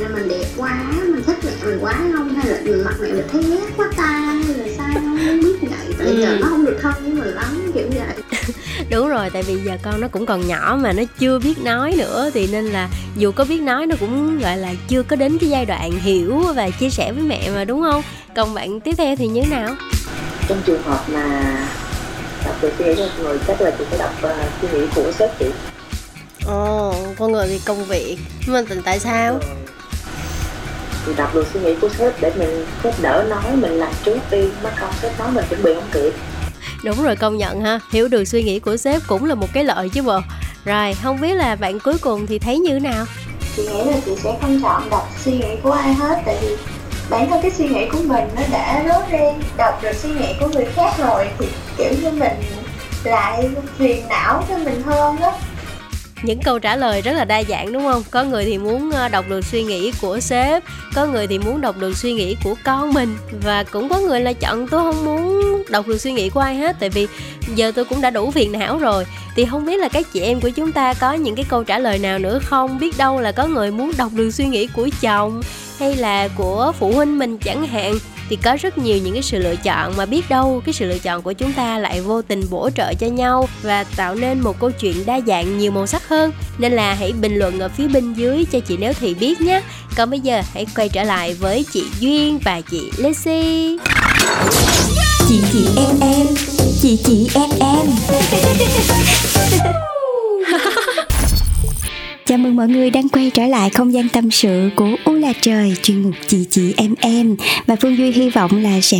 mẹ 0.00 0.08
mình 0.14 0.28
đẹp 0.28 0.44
quá 0.56 0.84
mình 1.04 1.22
thích 1.26 1.36
mẹ 1.44 1.50
mình 1.66 1.78
quá 1.80 1.94
không? 2.16 2.34
Hay 2.34 2.46
là 2.46 2.58
mặt 2.84 2.94
mẹ 3.02 3.12
mình 3.12 3.24
thấy 3.32 3.42
ghét 3.42 3.66
quá 3.76 3.90
ta? 3.96 4.06
Hay 4.46 4.54
là 4.54 4.64
sao? 4.78 4.94
Không 4.94 5.40
biết 5.42 5.56
vậy. 5.60 5.94
Tại 5.98 6.06
Ừ. 6.06 6.20
giờ 6.20 6.36
nó 6.40 6.46
không 6.46 6.64
được 6.64 6.78
thân 6.82 6.92
với 7.02 7.12
mình 7.12 7.34
lắm 7.34 7.70
kiểu 7.74 7.86
vậy 7.94 8.23
đúng 8.90 9.08
rồi 9.08 9.30
tại 9.30 9.42
vì 9.42 9.54
giờ 9.64 9.76
con 9.82 10.00
nó 10.00 10.08
cũng 10.08 10.26
còn 10.26 10.46
nhỏ 10.48 10.78
mà 10.80 10.92
nó 10.92 11.02
chưa 11.18 11.38
biết 11.38 11.58
nói 11.58 11.94
nữa 11.98 12.30
thì 12.34 12.46
nên 12.52 12.64
là 12.64 12.88
dù 13.16 13.32
có 13.32 13.44
biết 13.44 13.60
nói 13.60 13.86
nó 13.86 13.96
cũng 14.00 14.38
gọi 14.38 14.56
là 14.56 14.72
chưa 14.88 15.02
có 15.02 15.16
đến 15.16 15.38
cái 15.38 15.50
giai 15.50 15.64
đoạn 15.66 15.90
hiểu 15.92 16.38
và 16.56 16.70
chia 16.70 16.90
sẻ 16.90 17.12
với 17.12 17.22
mẹ 17.22 17.50
mà 17.54 17.64
đúng 17.64 17.82
không? 17.82 18.02
Còn 18.36 18.54
bạn 18.54 18.80
tiếp 18.80 18.94
theo 18.98 19.16
thì 19.16 19.26
như 19.26 19.42
thế 19.42 19.50
nào? 19.50 19.74
Trong 20.48 20.62
trường 20.66 20.82
hợp 20.82 21.04
mà 21.08 21.42
đọc 22.44 22.54
được 22.62 22.72
suy 22.78 22.84
nghĩ 22.84 22.94
của 22.96 23.22
người 23.22 23.38
chắc 23.46 23.60
là 23.60 23.70
chị 23.78 23.84
sẽ 23.90 23.98
đọc 23.98 24.12
uh, 24.24 24.30
suy 24.62 24.68
nghĩ 24.78 24.86
của 24.94 25.12
sếp 25.18 25.38
chị. 25.38 25.46
Ồ 26.46 26.94
con 27.18 27.32
người 27.32 27.48
thì 27.48 27.60
công 27.66 27.84
việc 27.84 28.16
nhưng 28.46 28.54
mà 28.54 28.62
tại- 28.68 28.78
tại 28.84 28.98
sao? 28.98 29.40
Thì 31.06 31.12
đọc 31.16 31.34
được 31.34 31.46
suy 31.54 31.60
nghĩ 31.60 31.74
của 31.80 31.88
sếp 31.98 32.20
để 32.20 32.32
mình 32.38 32.66
sếp 32.84 33.02
đỡ 33.02 33.24
nói 33.30 33.56
mình 33.56 33.72
làm 33.72 33.92
trước 34.04 34.18
đi 34.30 34.48
mất 34.62 34.70
công 34.80 34.92
sếp 35.02 35.18
nói 35.18 35.28
mình 35.30 35.44
chuẩn 35.50 35.62
bị 35.62 35.74
không 35.74 35.88
kịp 35.92 36.12
đúng 36.84 37.02
rồi, 37.02 37.16
công 37.16 37.36
nhận 37.36 37.60
ha. 37.60 37.80
Hiểu 37.90 38.08
được 38.08 38.24
suy 38.24 38.42
nghĩ 38.42 38.58
của 38.58 38.76
sếp 38.76 39.02
cũng 39.06 39.24
là 39.24 39.34
một 39.34 39.46
cái 39.52 39.64
lợi 39.64 39.88
chứ 39.88 40.02
bộ. 40.02 40.20
Rồi, 40.64 40.94
không 41.02 41.20
biết 41.20 41.34
là 41.34 41.56
bạn 41.56 41.80
cuối 41.80 41.98
cùng 41.98 42.26
thì 42.26 42.38
thấy 42.38 42.58
như 42.58 42.70
thế 42.72 42.80
nào? 42.80 43.04
Chị 43.56 43.62
nghĩ 43.62 43.84
là 43.84 43.96
chị 44.06 44.12
sẽ 44.22 44.36
không 44.40 44.60
chọn 44.62 44.90
đọc 44.90 45.08
suy 45.24 45.32
nghĩ 45.32 45.56
của 45.62 45.70
ai 45.70 45.94
hết, 45.94 46.22
tại 46.26 46.36
vì 46.42 46.56
bản 47.10 47.30
thân 47.30 47.42
cái 47.42 47.50
suy 47.50 47.68
nghĩ 47.68 47.88
của 47.92 47.98
mình 48.04 48.24
nó 48.36 48.42
đã 48.52 48.82
rối 48.82 49.02
ren. 49.12 49.34
Đọc 49.56 49.82
được 49.82 49.92
suy 49.94 50.10
nghĩ 50.10 50.34
của 50.40 50.48
người 50.48 50.64
khác 50.64 50.94
rồi 50.98 51.28
thì, 51.38 51.46
kiểu 51.78 51.92
như, 52.02 52.10
mình 52.10 52.42
lại 53.04 53.48
phiền 53.78 54.08
não 54.08 54.44
cho 54.48 54.58
mình 54.58 54.82
hơn 54.82 55.16
á 55.16 55.32
những 56.24 56.40
câu 56.42 56.58
trả 56.58 56.76
lời 56.76 57.02
rất 57.02 57.12
là 57.12 57.24
đa 57.24 57.42
dạng, 57.48 57.72
đúng 57.72 57.82
không? 57.82 58.02
Có 58.10 58.24
người 58.24 58.44
thì 58.44 58.58
muốn 58.58 58.90
ờ, 58.90 59.08
đọc 59.08 59.24
được 59.28 59.44
suy 59.44 59.62
nghĩ 59.62 59.92
của 60.00 60.20
sếp, 60.20 60.62
có 60.94 61.06
người 61.06 61.26
thì 61.26 61.38
muốn 61.38 61.60
đọc 61.60 61.76
được 61.78 61.96
suy 61.96 62.12
nghĩ 62.12 62.36
của 62.44 62.54
con 62.64 62.94
mình. 62.94 63.16
Và 63.42 63.62
cũng 63.62 63.88
có 63.88 63.98
người 63.98 64.20
là 64.20 64.32
chọn 64.32 64.68
tôi 64.68 64.80
không 64.80 65.04
muốn 65.04 65.62
đọc 65.68 65.86
được 65.86 65.98
suy 65.98 66.12
nghĩ 66.12 66.30
của 66.30 66.40
ai 66.40 66.56
hết, 66.56 66.76
tại 66.80 66.88
vì 66.88 67.06
giờ 67.54 67.72
tôi 67.74 67.84
cũng 67.84 68.00
đã 68.00 68.10
đủ 68.10 68.30
phiền 68.30 68.52
não 68.52 68.78
rồi. 68.78 69.06
Thì 69.36 69.44
không 69.44 69.66
biết 69.66 69.76
là 69.76 69.88
các 69.88 70.06
chị 70.12 70.20
em 70.20 70.40
của 70.40 70.50
chúng 70.50 70.72
ta 70.72 70.94
có 70.94 71.12
những 71.12 71.34
cái 71.34 71.44
câu 71.48 71.64
trả 71.64 71.78
lời 71.78 71.98
nào 71.98 72.18
nữa 72.18 72.38
không? 72.44 72.78
Biết 72.78 72.98
đâu 72.98 73.20
là 73.20 73.32
có 73.32 73.46
người 73.46 73.70
muốn 73.70 73.92
đọc 73.98 74.12
được 74.14 74.30
suy 74.30 74.44
nghĩ 74.44 74.66
của 74.66 74.88
chồng 75.00 75.42
hay 75.78 75.96
là 75.96 76.28
của 76.28 76.72
phụ 76.78 76.92
huynh 76.92 77.18
mình 77.18 77.38
chẳng 77.38 77.66
hạn 77.66 77.94
thì 78.28 78.36
có 78.36 78.56
rất 78.60 78.78
nhiều 78.78 78.98
những 78.98 79.12
cái 79.12 79.22
sự 79.22 79.38
lựa 79.38 79.56
chọn 79.56 79.96
mà 79.96 80.06
biết 80.06 80.28
đâu 80.28 80.62
cái 80.66 80.72
sự 80.72 80.86
lựa 80.86 80.98
chọn 80.98 81.22
của 81.22 81.32
chúng 81.32 81.52
ta 81.52 81.78
lại 81.78 82.00
vô 82.00 82.22
tình 82.22 82.42
bổ 82.50 82.70
trợ 82.70 82.94
cho 82.94 83.06
nhau 83.06 83.48
và 83.62 83.84
tạo 83.84 84.14
nên 84.14 84.40
một 84.40 84.60
câu 84.60 84.70
chuyện 84.70 85.06
đa 85.06 85.20
dạng 85.26 85.58
nhiều 85.58 85.72
màu 85.72 85.86
sắc 85.86 86.08
hơn. 86.08 86.32
Nên 86.58 86.72
là 86.72 86.94
hãy 86.94 87.12
bình 87.12 87.36
luận 87.36 87.60
ở 87.60 87.68
phía 87.68 87.88
bên 87.88 88.14
dưới 88.14 88.44
cho 88.52 88.60
chị 88.60 88.76
nếu 88.76 88.92
thì 89.00 89.14
biết 89.14 89.40
nhé. 89.40 89.62
Còn 89.96 90.10
bây 90.10 90.20
giờ 90.20 90.42
hãy 90.54 90.66
quay 90.76 90.88
trở 90.88 91.04
lại 91.04 91.34
với 91.34 91.64
chị 91.72 91.84
duyên 92.00 92.38
và 92.44 92.60
chị 92.60 92.90
Lexi. 92.96 93.78
Chị 95.28 95.42
chị 95.52 95.68
em 95.76 96.00
em. 96.00 96.26
Chị 96.82 96.98
chị 97.04 97.28
em 97.34 97.50
em 97.60 97.86
Chào 102.34 102.38
mừng 102.38 102.56
mọi 102.56 102.68
người 102.68 102.90
đang 102.90 103.08
quay 103.08 103.30
trở 103.34 103.46
lại 103.46 103.70
không 103.70 103.92
gian 103.92 104.08
tâm 104.08 104.30
sự 104.30 104.70
của 104.76 104.96
U 105.04 105.12
là 105.12 105.32
trời, 105.40 105.76
chuyên 105.82 106.02
mục 106.02 106.14
chị 106.26 106.46
chị 106.50 106.74
em 106.76 106.94
em 107.00 107.36
và 107.66 107.76
Phương 107.80 107.96
Duy 107.96 108.10
hy 108.10 108.30
vọng 108.30 108.62
là 108.62 108.80
sẽ 108.80 108.98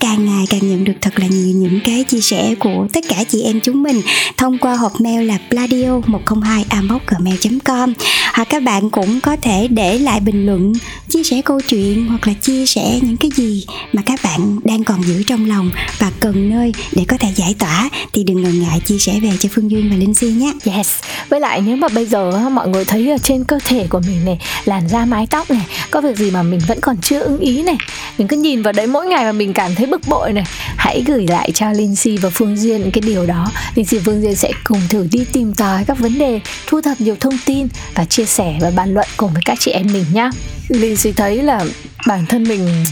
càng 0.00 0.24
ngày 0.24 0.44
càng 0.50 0.60
nhận 0.70 0.84
được 0.84 0.92
thật 1.00 1.18
là 1.18 1.26
nhiều 1.26 1.56
những 1.56 1.80
cái 1.84 2.04
chia 2.04 2.20
sẻ 2.20 2.54
của 2.58 2.86
tất 2.92 3.04
cả 3.08 3.24
chị 3.28 3.42
em 3.42 3.60
chúng 3.60 3.82
mình 3.82 4.00
thông 4.36 4.58
qua 4.58 4.76
hộp 4.76 5.00
mail 5.00 5.26
là 5.26 5.38
pladio 5.50 6.00
102 6.06 6.64
gmail.com 7.08 7.92
hoặc 8.34 8.48
các 8.50 8.62
bạn 8.62 8.90
cũng 8.90 9.20
có 9.20 9.36
thể 9.36 9.68
để 9.68 9.98
lại 9.98 10.20
bình 10.20 10.46
luận, 10.46 10.72
chia 11.08 11.22
sẻ 11.22 11.42
câu 11.44 11.60
chuyện 11.60 12.06
hoặc 12.06 12.26
là 12.26 12.32
chia 12.32 12.66
sẻ 12.66 12.98
những 13.02 13.16
cái 13.16 13.30
gì 13.34 13.66
mà 13.92 14.02
các 14.06 14.20
bạn 14.24 14.58
đang 14.64 14.84
còn 14.84 15.02
giữ 15.02 15.22
trong 15.22 15.48
lòng 15.48 15.70
và 15.98 16.12
cần 16.20 16.50
nơi 16.50 16.72
để 16.92 17.04
có 17.08 17.16
thể 17.16 17.28
giải 17.36 17.54
tỏa 17.58 17.90
thì 18.12 18.24
đừng 18.24 18.42
ngần 18.42 18.62
ngại 18.62 18.80
chia 18.80 18.98
sẻ 18.98 19.20
về 19.22 19.30
cho 19.40 19.48
Phương 19.52 19.70
Duyên 19.70 19.90
và 19.90 19.96
Linh 19.96 20.14
Si 20.14 20.26
nhé. 20.26 20.52
Yes. 20.64 20.94
Với 21.28 21.40
lại 21.40 21.60
nếu 21.66 21.76
mà 21.76 21.88
bây 21.88 22.06
giờ 22.06 22.48
mọi 22.48 22.68
người 22.72 22.84
thấy 22.84 23.10
ở 23.10 23.18
trên 23.18 23.44
cơ 23.44 23.58
thể 23.64 23.86
của 23.90 24.00
mình 24.00 24.24
này, 24.24 24.38
làn 24.64 24.88
da 24.88 25.04
mái 25.04 25.26
tóc 25.30 25.50
này, 25.50 25.66
có 25.90 26.00
việc 26.00 26.16
gì 26.16 26.30
mà 26.30 26.42
mình 26.42 26.60
vẫn 26.66 26.80
còn 26.80 26.96
chưa 27.02 27.20
ưng 27.20 27.38
ý 27.38 27.62
này, 27.62 27.76
mình 28.18 28.28
cứ 28.28 28.36
nhìn 28.36 28.62
vào 28.62 28.72
đấy 28.72 28.86
mỗi 28.86 29.06
ngày 29.06 29.24
mà 29.24 29.32
mình 29.32 29.52
cảm 29.52 29.74
thấy 29.74 29.86
bực 29.86 30.00
bội 30.08 30.32
này, 30.32 30.44
hãy 30.76 31.04
gửi 31.06 31.26
lại 31.26 31.50
cho 31.54 31.70
Lindsay 31.72 32.16
và 32.16 32.30
Phương 32.30 32.56
Duyên 32.56 32.80
những 32.80 32.90
cái 32.90 33.02
điều 33.06 33.26
đó. 33.26 33.52
Lindsay 33.74 33.98
và 33.98 34.02
Phương 34.06 34.22
Duyên 34.22 34.36
sẽ 34.36 34.52
cùng 34.64 34.80
thử 34.88 35.06
đi 35.12 35.24
tìm 35.32 35.54
tòi 35.54 35.84
các 35.84 35.98
vấn 35.98 36.18
đề, 36.18 36.40
thu 36.66 36.80
thập 36.80 37.00
nhiều 37.00 37.16
thông 37.20 37.38
tin 37.44 37.68
và 37.94 38.04
chia 38.04 38.24
sẻ 38.24 38.58
và 38.60 38.70
bàn 38.76 38.94
luận 38.94 39.08
cùng 39.16 39.32
với 39.32 39.42
các 39.44 39.60
chị 39.60 39.70
em 39.70 39.86
mình 39.92 40.04
nhá. 40.12 40.30
Lindsay 40.68 41.12
thấy 41.12 41.42
là 41.42 41.64
bản 42.06 42.26
thân 42.26 42.44
mình 42.44 42.84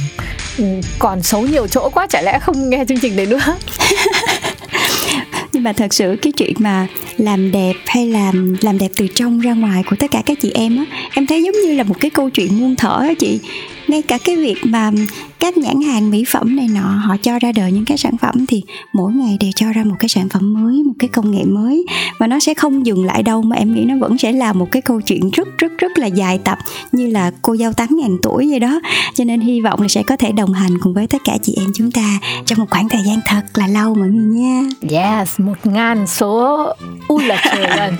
ừ, 0.58 0.64
còn 0.98 1.22
xấu 1.22 1.42
nhiều 1.42 1.66
chỗ 1.66 1.90
quá 1.90 2.06
chả 2.06 2.22
lẽ 2.22 2.38
không 2.38 2.70
nghe 2.70 2.84
chương 2.88 3.00
trình 3.00 3.16
đấy 3.16 3.26
nữa 3.26 3.40
Nhưng 5.52 5.62
mà 5.62 5.72
thật 5.72 5.94
sự 5.94 6.16
cái 6.22 6.32
chuyện 6.32 6.52
mà 6.58 6.86
làm 7.16 7.52
đẹp 7.52 7.72
hay 7.86 8.06
làm 8.06 8.56
làm 8.60 8.78
đẹp 8.78 8.90
từ 8.96 9.06
trong 9.14 9.40
ra 9.40 9.52
ngoài 9.52 9.82
của 9.90 9.96
tất 9.96 10.10
cả 10.10 10.22
các 10.26 10.38
chị 10.42 10.50
em 10.54 10.76
á, 10.76 10.84
em 11.14 11.26
thấy 11.26 11.42
giống 11.42 11.54
như 11.64 11.72
là 11.72 11.82
một 11.82 12.00
cái 12.00 12.10
câu 12.10 12.30
chuyện 12.30 12.60
muôn 12.60 12.76
thở 12.76 12.98
á 13.00 13.14
chị. 13.18 13.38
Ngay 13.90 14.02
cả 14.02 14.18
cái 14.24 14.36
việc 14.36 14.56
mà 14.64 14.90
các 15.38 15.58
nhãn 15.58 15.80
hàng 15.80 16.10
mỹ 16.10 16.24
phẩm 16.28 16.56
này 16.56 16.68
nọ 16.68 16.80
họ 16.80 17.16
cho 17.22 17.38
ra 17.38 17.52
đời 17.52 17.72
những 17.72 17.84
cái 17.84 17.98
sản 17.98 18.16
phẩm 18.16 18.46
thì 18.48 18.62
mỗi 18.92 19.12
ngày 19.12 19.36
đều 19.40 19.50
cho 19.56 19.72
ra 19.72 19.84
một 19.84 19.94
cái 19.98 20.08
sản 20.08 20.28
phẩm 20.28 20.54
mới, 20.54 20.82
một 20.82 20.92
cái 20.98 21.08
công 21.08 21.30
nghệ 21.30 21.44
mới. 21.44 21.84
Và 22.18 22.26
nó 22.26 22.40
sẽ 22.40 22.54
không 22.54 22.86
dừng 22.86 23.04
lại 23.04 23.22
đâu 23.22 23.42
mà 23.42 23.56
em 23.56 23.74
nghĩ 23.74 23.84
nó 23.84 23.94
vẫn 24.00 24.18
sẽ 24.18 24.32
là 24.32 24.52
một 24.52 24.68
cái 24.72 24.82
câu 24.82 25.00
chuyện 25.00 25.30
rất 25.30 25.48
rất 25.58 25.72
rất 25.78 25.98
là 25.98 26.06
dài 26.06 26.38
tập 26.44 26.58
như 26.92 27.06
là 27.06 27.30
cô 27.42 27.56
dâu 27.56 27.72
8.000 27.72 28.18
tuổi 28.22 28.46
vậy 28.50 28.60
đó. 28.60 28.80
Cho 29.14 29.24
nên 29.24 29.40
hy 29.40 29.60
vọng 29.60 29.82
là 29.82 29.88
sẽ 29.88 30.02
có 30.02 30.16
thể 30.16 30.32
đồng 30.32 30.52
hành 30.52 30.78
cùng 30.80 30.94
với 30.94 31.06
tất 31.06 31.18
cả 31.24 31.38
chị 31.42 31.54
em 31.56 31.70
chúng 31.74 31.90
ta 31.90 32.18
trong 32.46 32.58
một 32.58 32.66
khoảng 32.70 32.88
thời 32.88 33.02
gian 33.06 33.20
thật 33.26 33.42
là 33.54 33.66
lâu 33.66 33.94
mọi 33.94 34.08
người 34.08 34.40
nha. 34.40 34.62
Yes, 34.90 35.40
một 35.40 35.56
ngàn 35.64 36.06
số 36.06 36.66
ui 37.08 37.24
là 37.24 37.42
trời 37.44 37.68
lần 37.76 37.96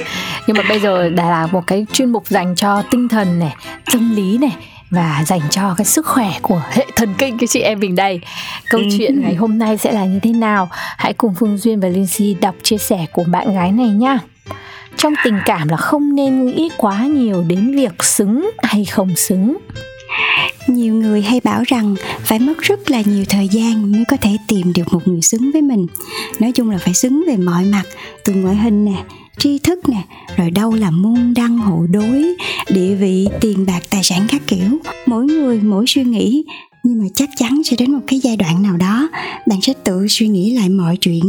Nhưng 0.46 0.56
mà 0.56 0.62
bây 0.68 0.80
giờ 0.80 1.08
đã 1.08 1.30
là 1.30 1.46
một 1.46 1.66
cái 1.66 1.86
chuyên 1.92 2.12
mục 2.12 2.28
dành 2.28 2.54
cho 2.56 2.82
tinh 2.90 3.08
thần 3.08 3.38
này, 3.38 3.54
tâm 3.92 4.16
lý 4.16 4.38
này 4.38 4.56
và 4.90 5.24
dành 5.26 5.40
cho 5.50 5.74
cái 5.76 5.84
sức 5.84 6.06
khỏe 6.06 6.38
của 6.42 6.62
hệ 6.70 6.86
thần 6.96 7.14
kinh 7.18 7.38
của 7.38 7.46
chị 7.46 7.60
em 7.60 7.80
mình 7.80 7.94
đây. 7.94 8.20
Câu 8.70 8.80
chuyện 8.98 9.20
ngày 9.20 9.34
hôm 9.34 9.58
nay 9.58 9.76
sẽ 9.78 9.92
là 9.92 10.04
như 10.04 10.18
thế 10.22 10.32
nào? 10.32 10.68
Hãy 10.72 11.12
cùng 11.12 11.34
Phương 11.34 11.58
Duyên 11.58 11.80
và 11.80 11.88
Linh 11.88 12.06
Si 12.06 12.36
đọc 12.40 12.54
chia 12.62 12.78
sẻ 12.78 13.06
của 13.12 13.24
bạn 13.24 13.54
gái 13.54 13.72
này 13.72 13.88
nhá. 13.88 14.18
trong 14.96 15.14
tình 15.24 15.38
cảm 15.44 15.68
là 15.68 15.76
không 15.76 16.14
nên 16.14 16.46
nghĩ 16.46 16.70
quá 16.76 17.02
nhiều 17.06 17.44
đến 17.48 17.76
việc 17.76 18.04
xứng 18.04 18.50
hay 18.62 18.84
không 18.84 19.16
xứng 19.16 19.56
nhiều 20.66 20.94
người 20.94 21.22
hay 21.22 21.40
bảo 21.44 21.62
rằng 21.66 21.94
phải 22.24 22.38
mất 22.38 22.58
rất 22.58 22.90
là 22.90 23.02
nhiều 23.04 23.24
thời 23.28 23.48
gian 23.48 23.92
mới 23.92 24.04
có 24.08 24.16
thể 24.16 24.30
tìm 24.48 24.72
được 24.72 24.92
một 24.92 25.08
người 25.08 25.22
xứng 25.22 25.50
với 25.52 25.62
mình 25.62 25.86
nói 26.38 26.52
chung 26.52 26.70
là 26.70 26.78
phải 26.78 26.94
xứng 26.94 27.24
về 27.26 27.36
mọi 27.36 27.64
mặt 27.64 27.82
từ 28.24 28.32
ngoại 28.32 28.56
hình 28.56 28.84
nè 28.84 29.04
tri 29.40 29.58
thức 29.58 29.88
nè, 29.88 30.02
rồi 30.36 30.50
đâu 30.50 30.74
là 30.74 30.90
môn 30.90 31.34
đăng 31.36 31.58
hộ 31.58 31.86
đối, 31.90 32.36
địa 32.68 32.94
vị, 32.94 33.28
tiền 33.40 33.66
bạc, 33.66 33.80
tài 33.90 34.02
sản 34.02 34.26
các 34.30 34.42
kiểu. 34.46 34.78
Mỗi 35.06 35.26
người 35.26 35.60
mỗi 35.60 35.84
suy 35.88 36.04
nghĩ, 36.04 36.44
nhưng 36.84 36.98
mà 36.98 37.04
chắc 37.14 37.28
chắn 37.36 37.62
sẽ 37.64 37.76
đến 37.76 37.92
một 37.92 38.00
cái 38.06 38.20
giai 38.20 38.36
đoạn 38.36 38.62
nào 38.62 38.76
đó, 38.76 39.08
bạn 39.46 39.58
sẽ 39.62 39.72
tự 39.84 40.06
suy 40.08 40.28
nghĩ 40.28 40.56
lại 40.56 40.68
mọi 40.68 40.96
chuyện. 40.96 41.24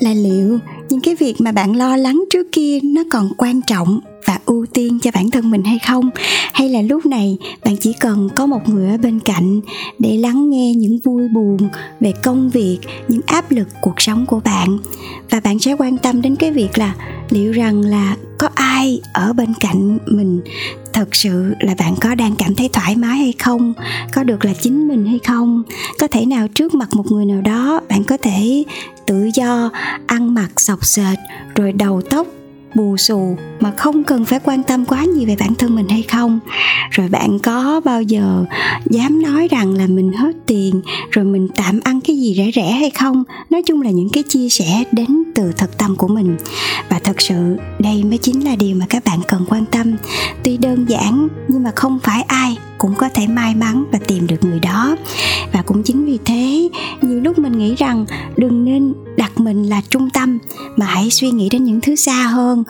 Là 0.00 0.12
liệu 0.12 0.58
những 0.90 1.00
cái 1.00 1.14
việc 1.14 1.40
mà 1.40 1.52
bạn 1.52 1.76
lo 1.76 1.96
lắng 1.96 2.24
trước 2.30 2.46
kia 2.52 2.78
nó 2.82 3.02
còn 3.10 3.28
quan 3.38 3.60
trọng 3.66 4.00
và 4.26 4.38
ưu 4.46 4.57
tiên 4.78 4.98
cho 5.00 5.10
bản 5.14 5.30
thân 5.30 5.50
mình 5.50 5.64
hay 5.64 5.78
không? 5.86 6.10
Hay 6.52 6.68
là 6.68 6.82
lúc 6.82 7.06
này 7.06 7.38
bạn 7.64 7.76
chỉ 7.76 7.92
cần 7.92 8.28
có 8.34 8.46
một 8.46 8.68
người 8.68 8.90
ở 8.90 8.96
bên 8.96 9.20
cạnh 9.20 9.60
để 9.98 10.16
lắng 10.16 10.50
nghe 10.50 10.74
những 10.74 10.98
vui 11.04 11.28
buồn 11.28 11.56
về 12.00 12.12
công 12.22 12.50
việc, 12.50 12.78
những 13.08 13.20
áp 13.26 13.50
lực 13.50 13.68
cuộc 13.80 14.00
sống 14.00 14.26
của 14.26 14.40
bạn? 14.44 14.78
Và 15.30 15.40
bạn 15.40 15.58
sẽ 15.58 15.72
quan 15.78 15.98
tâm 15.98 16.22
đến 16.22 16.36
cái 16.36 16.50
việc 16.50 16.78
là 16.78 16.94
liệu 17.30 17.52
rằng 17.52 17.80
là 17.80 18.16
có 18.38 18.48
ai 18.54 19.00
ở 19.12 19.32
bên 19.32 19.54
cạnh 19.60 19.98
mình 20.06 20.40
thật 20.92 21.16
sự 21.16 21.54
là 21.60 21.74
bạn 21.78 21.94
có 22.00 22.14
đang 22.14 22.36
cảm 22.36 22.54
thấy 22.54 22.68
thoải 22.72 22.96
mái 22.96 23.18
hay 23.18 23.34
không? 23.38 23.72
Có 24.12 24.22
được 24.22 24.44
là 24.44 24.54
chính 24.54 24.88
mình 24.88 25.06
hay 25.06 25.18
không? 25.26 25.62
Có 26.00 26.08
thể 26.08 26.26
nào 26.26 26.48
trước 26.48 26.74
mặt 26.74 26.88
một 26.92 27.12
người 27.12 27.24
nào 27.24 27.40
đó 27.40 27.80
bạn 27.88 28.04
có 28.04 28.16
thể 28.16 28.64
tự 29.06 29.30
do 29.34 29.70
ăn 30.06 30.34
mặc 30.34 30.60
sọc 30.60 30.86
sệt, 30.86 31.18
rồi 31.54 31.72
đầu 31.72 32.02
tóc 32.10 32.26
bù 32.78 32.96
xù 32.96 33.36
mà 33.60 33.72
không 33.76 34.04
cần 34.04 34.24
phải 34.24 34.40
quan 34.44 34.62
tâm 34.62 34.84
quá 34.84 35.04
nhiều 35.04 35.28
về 35.28 35.36
bản 35.40 35.54
thân 35.54 35.74
mình 35.74 35.88
hay 35.88 36.02
không. 36.02 36.40
Rồi 36.90 37.08
bạn 37.08 37.38
có 37.38 37.80
bao 37.84 38.02
giờ 38.02 38.44
dám 38.90 39.22
nói 39.22 39.48
rằng 39.50 39.74
là 39.74 39.86
mình 39.86 40.12
hết 40.12 40.32
tiền, 40.46 40.80
rồi 41.10 41.24
mình 41.24 41.48
tạm 41.54 41.80
ăn 41.84 42.00
cái 42.00 42.16
gì 42.16 42.34
rẻ 42.36 42.50
rẻ 42.54 42.70
hay 42.70 42.90
không? 42.90 43.24
Nói 43.50 43.62
chung 43.62 43.82
là 43.82 43.90
những 43.90 44.08
cái 44.12 44.22
chia 44.28 44.48
sẻ 44.48 44.84
đến 44.92 45.22
từ 45.34 45.52
thật 45.56 45.78
tâm 45.78 45.96
của 45.96 46.08
mình. 46.08 46.36
Và 46.88 46.98
thật 46.98 47.20
sự, 47.20 47.56
đây 47.78 48.04
mới 48.04 48.18
chính 48.18 48.44
là 48.44 48.56
điều 48.56 48.76
mà 48.76 48.86
các 48.88 49.04
bạn 49.04 49.20
cần 49.28 49.44
quan 49.48 49.64
tâm. 49.66 49.96
Tuy 50.42 50.56
đơn 50.56 50.84
giản, 50.88 51.28
nhưng 51.48 51.62
mà 51.62 51.70
không 51.76 51.98
phải 52.02 52.22
ai 52.22 52.58
cũng 52.78 52.94
có 52.94 53.08
thể 53.14 53.26
may 53.26 53.54
mắn 53.54 53.84
và 53.92 53.98
tìm 54.06 54.26
được 54.26 54.44
người 54.44 54.60
đó. 54.60 54.96
Và 55.52 55.62
cũng 55.62 55.82
chính 55.82 56.04
vì 56.04 56.18
thế, 56.24 56.68
nhiều 57.02 57.20
lúc 57.20 57.38
mình 57.38 57.58
nghĩ 57.58 57.74
rằng 57.74 58.06
đừng 58.36 58.64
nên 58.64 58.94
đặt 59.38 59.44
mình 59.44 59.62
là 59.62 59.80
trung 59.90 60.10
tâm, 60.10 60.38
mà 60.76 60.86
hãy 60.86 61.10
suy 61.10 61.30
nghĩ 61.30 61.48
đến 61.48 61.64
những 61.64 61.80
thứ 61.80 61.96
xa 61.96 62.26
hơn. 62.26 62.64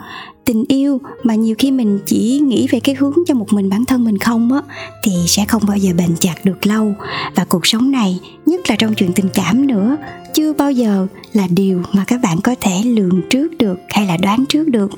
Tình 0.45 0.65
yêu 0.69 1.01
mà 1.23 1.35
nhiều 1.35 1.55
khi 1.59 1.71
mình 1.71 1.99
chỉ 2.07 2.41
nghĩ 2.43 2.67
về 2.71 2.81
cái 2.81 2.95
hướng 2.95 3.15
cho 3.27 3.35
một 3.35 3.53
mình 3.53 3.69
bản 3.69 3.85
thân 3.85 4.05
mình 4.05 4.19
không 4.19 4.53
á, 4.53 4.61
thì 5.05 5.13
sẽ 5.27 5.45
không 5.45 5.63
bao 5.69 5.77
giờ 5.77 5.93
bền 5.99 6.17
chặt 6.21 6.45
được 6.45 6.67
lâu. 6.67 6.95
Và 7.35 7.45
cuộc 7.45 7.67
sống 7.67 7.91
này, 7.91 8.21
nhất 8.47 8.61
là 8.71 8.77
trong 8.77 8.95
chuyện 8.95 9.13
tình 9.13 9.29
cảm 9.35 9.67
nữa, 9.67 9.97
chưa 10.35 10.53
bao 10.53 10.73
giờ 10.73 11.07
là 11.33 11.47
điều 11.51 11.83
mà 11.93 12.05
các 12.07 12.21
bạn 12.23 12.41
có 12.41 12.55
thể 12.61 12.83
lường 12.85 13.21
trước 13.31 13.59
được 13.59 13.79
hay 13.89 14.07
là 14.07 14.17
đoán 14.17 14.45
trước 14.49 14.69
được. 14.69 14.91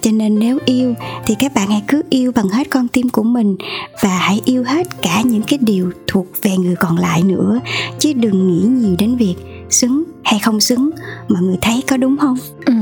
Cho 0.00 0.10
nên 0.10 0.38
nếu 0.38 0.58
yêu, 0.64 0.94
thì 1.26 1.34
các 1.38 1.54
bạn 1.54 1.68
hãy 1.68 1.82
cứ 1.88 2.02
yêu 2.10 2.32
bằng 2.32 2.48
hết 2.48 2.70
con 2.70 2.88
tim 2.88 3.08
của 3.08 3.22
mình 3.22 3.56
và 4.02 4.18
hãy 4.18 4.40
yêu 4.44 4.64
hết 4.64 5.02
cả 5.02 5.22
những 5.22 5.42
cái 5.42 5.58
điều 5.62 5.92
thuộc 6.06 6.26
về 6.42 6.56
người 6.56 6.76
còn 6.76 6.98
lại 6.98 7.22
nữa. 7.22 7.60
Chứ 7.98 8.12
đừng 8.12 8.48
nghĩ 8.48 8.66
nhiều 8.66 8.96
đến 8.98 9.16
việc 9.16 9.34
xứng 9.70 10.04
hay 10.24 10.40
không 10.40 10.60
xứng, 10.60 10.90
mọi 11.28 11.42
người 11.42 11.56
thấy 11.60 11.82
có 11.88 11.96
đúng 11.96 12.16
không? 12.16 12.36
Ừ 12.64 12.72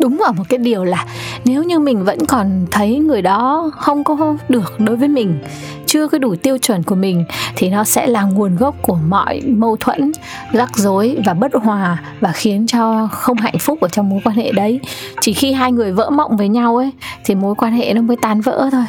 đúng 0.00 0.18
ở 0.18 0.32
một 0.32 0.44
cái 0.48 0.58
điều 0.58 0.84
là 0.84 1.06
nếu 1.44 1.62
như 1.62 1.78
mình 1.78 2.04
vẫn 2.04 2.26
còn 2.26 2.66
thấy 2.70 2.98
người 2.98 3.22
đó 3.22 3.70
không 3.76 4.04
có 4.04 4.36
được 4.48 4.80
đối 4.80 4.96
với 4.96 5.08
mình, 5.08 5.38
chưa 5.86 6.08
có 6.08 6.18
đủ 6.18 6.36
tiêu 6.42 6.58
chuẩn 6.58 6.82
của 6.82 6.94
mình, 6.94 7.24
thì 7.56 7.68
nó 7.68 7.84
sẽ 7.84 8.06
là 8.06 8.22
nguồn 8.22 8.56
gốc 8.56 8.74
của 8.82 8.98
mọi 9.08 9.40
mâu 9.46 9.76
thuẫn, 9.76 10.12
rắc 10.52 10.76
rối 10.76 11.16
và 11.26 11.34
bất 11.34 11.52
hòa 11.54 12.02
và 12.20 12.32
khiến 12.32 12.66
cho 12.66 13.08
không 13.12 13.36
hạnh 13.36 13.58
phúc 13.58 13.80
ở 13.80 13.88
trong 13.88 14.08
mối 14.08 14.20
quan 14.24 14.36
hệ 14.36 14.52
đấy. 14.52 14.80
Chỉ 15.20 15.32
khi 15.32 15.52
hai 15.52 15.72
người 15.72 15.92
vỡ 15.92 16.10
mộng 16.10 16.36
với 16.36 16.48
nhau 16.48 16.76
ấy, 16.76 16.90
thì 17.24 17.34
mối 17.34 17.54
quan 17.54 17.72
hệ 17.72 17.92
nó 17.94 18.02
mới 18.02 18.16
tan 18.22 18.40
vỡ 18.40 18.68
thôi. 18.72 18.84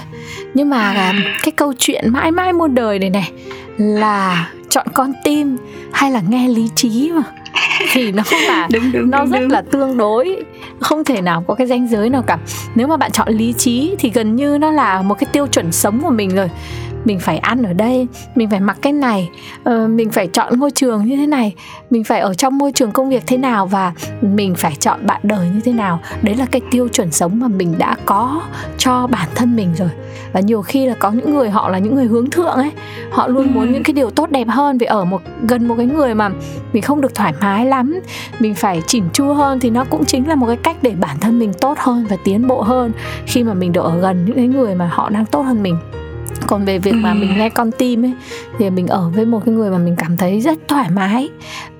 Nhưng 0.53 0.69
mà 0.69 1.13
cái 1.43 1.51
câu 1.51 1.73
chuyện 1.77 2.09
mãi 2.09 2.31
mãi 2.31 2.53
muôn 2.53 2.75
đời 2.75 2.99
này 2.99 3.09
này 3.09 3.31
là 3.77 4.49
chọn 4.71 4.87
con 4.93 5.13
tim 5.23 5.57
hay 5.93 6.11
là 6.11 6.21
nghe 6.29 6.47
lý 6.47 6.69
trí 6.75 7.11
mà? 7.11 7.23
Thì 7.93 8.11
nó 8.11 8.23
là 8.47 8.67
đúng, 8.73 8.91
đúng, 8.91 9.11
nó 9.11 9.19
đúng, 9.19 9.31
rất 9.31 9.39
đúng. 9.39 9.51
là 9.51 9.61
tương 9.61 9.97
đối 9.97 10.43
không 10.79 11.03
thể 11.03 11.21
nào 11.21 11.43
có 11.47 11.53
cái 11.55 11.67
ranh 11.67 11.87
giới 11.87 12.09
nào 12.09 12.21
cả. 12.21 12.37
Nếu 12.75 12.87
mà 12.87 12.97
bạn 12.97 13.11
chọn 13.11 13.33
lý 13.33 13.53
trí 13.53 13.95
thì 13.99 14.09
gần 14.09 14.35
như 14.35 14.57
nó 14.57 14.71
là 14.71 15.01
một 15.01 15.15
cái 15.19 15.27
tiêu 15.31 15.47
chuẩn 15.47 15.71
sống 15.71 16.01
của 16.01 16.09
mình 16.09 16.35
rồi 16.35 16.49
mình 17.05 17.19
phải 17.19 17.37
ăn 17.37 17.63
ở 17.63 17.73
đây 17.73 18.07
mình 18.35 18.49
phải 18.49 18.59
mặc 18.59 18.77
cái 18.81 18.93
này 18.93 19.29
uh, 19.69 19.89
mình 19.89 20.09
phải 20.09 20.27
chọn 20.27 20.59
ngôi 20.59 20.71
trường 20.71 21.05
như 21.05 21.15
thế 21.15 21.27
này 21.27 21.55
mình 21.89 22.03
phải 22.03 22.19
ở 22.19 22.33
trong 22.33 22.57
môi 22.57 22.71
trường 22.71 22.91
công 22.91 23.09
việc 23.09 23.23
thế 23.27 23.37
nào 23.37 23.67
và 23.67 23.93
mình 24.21 24.55
phải 24.55 24.75
chọn 24.75 25.07
bạn 25.07 25.19
đời 25.23 25.47
như 25.53 25.59
thế 25.65 25.73
nào. 25.73 25.99
Đấy 26.21 26.35
là 26.35 26.45
cái 26.45 26.61
tiêu 26.71 26.87
chuẩn 26.87 27.11
sống 27.11 27.39
mà 27.39 27.47
mình 27.47 27.77
đã 27.77 27.95
có 28.05 28.41
cho 28.77 29.07
bản 29.07 29.29
thân 29.35 29.55
mình 29.55 29.73
rồi. 29.77 29.89
Và 30.33 30.39
nhiều 30.39 30.61
khi 30.61 30.85
là 30.85 30.95
có 30.99 31.11
những 31.11 31.35
người 31.35 31.49
họ 31.49 31.69
là 31.69 31.77
những 31.77 31.95
người 31.95 32.05
hướng 32.05 32.29
thượng 32.29 32.55
ấy 32.55 32.71
họ 33.11 33.27
luôn 33.27 33.53
muốn 33.53 33.71
những 33.71 33.83
cái 33.83 33.93
điều 33.93 34.09
tốt 34.09 34.31
đẹp 34.31 34.47
hơn 34.49 34.77
vì 34.77 34.85
ở 34.85 35.05
một 35.05 35.21
gần 35.47 35.67
một 35.67 35.75
cái 35.77 35.85
người 35.85 36.15
mà 36.15 36.29
mình 36.73 36.83
không 36.83 37.01
được 37.01 37.15
thoải 37.15 37.33
mái 37.41 37.65
lắm 37.65 37.99
mình 38.39 38.55
phải 38.55 38.81
chỉn 38.87 39.03
chu 39.13 39.33
hơn 39.33 39.59
thì 39.59 39.69
nó 39.69 39.83
cũng 39.83 40.05
chính 40.05 40.27
là 40.27 40.35
một 40.35 40.47
cái 40.47 40.57
cách 40.57 40.77
để 40.81 40.95
bản 40.99 41.17
thân 41.19 41.39
mình 41.39 41.53
tốt 41.53 41.77
hơn 41.77 42.05
và 42.09 42.17
tiến 42.23 42.47
bộ 42.47 42.61
hơn 42.61 42.91
khi 43.25 43.43
mà 43.43 43.53
mình 43.53 43.71
được 43.71 43.83
ở 43.83 43.99
gần 43.99 44.25
những 44.25 44.35
cái 44.35 44.47
người 44.47 44.75
mà 44.75 44.89
họ 44.93 45.09
đang 45.09 45.25
tốt 45.25 45.41
hơn 45.41 45.63
mình 45.63 45.77
còn 46.47 46.65
về 46.65 46.79
việc 46.79 46.93
mà 46.93 47.13
mình 47.13 47.37
nghe 47.37 47.49
con 47.49 47.71
tim 47.71 48.05
ấy 48.05 48.13
thì 48.59 48.69
mình 48.69 48.87
ở 48.87 49.11
với 49.15 49.25
một 49.25 49.41
cái 49.45 49.55
người 49.55 49.69
mà 49.69 49.77
mình 49.77 49.95
cảm 49.97 50.17
thấy 50.17 50.41
rất 50.41 50.57
thoải 50.67 50.89
mái 50.89 51.29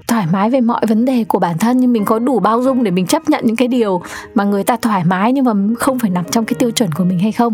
thoải 0.08 0.26
mái 0.32 0.50
về 0.50 0.62
mọi 0.62 0.86
vấn 0.86 1.06
đề 1.06 1.24
của 1.24 1.40
bản 1.40 1.58
thân 1.58 1.78
nhưng 1.78 1.94
mình 1.94 2.06
có 2.06 2.20
đủ 2.20 2.40
bao 2.40 2.62
dung 2.62 2.84
để 2.84 2.92
mình 2.92 3.06
chấp 3.06 3.30
nhận 3.30 3.46
những 3.46 3.56
cái 3.56 3.68
điều 3.68 4.02
mà 4.36 4.44
người 4.44 4.64
ta 4.64 4.78
thoải 4.82 5.04
mái 5.04 5.34
nhưng 5.34 5.46
mà 5.46 5.54
không 5.80 6.00
phải 6.00 6.10
nằm 6.10 6.26
trong 6.32 6.46
cái 6.46 6.56
tiêu 6.60 6.72
chuẩn 6.72 6.92
của 6.92 7.04
mình 7.04 7.20
hay 7.20 7.32
không 7.32 7.54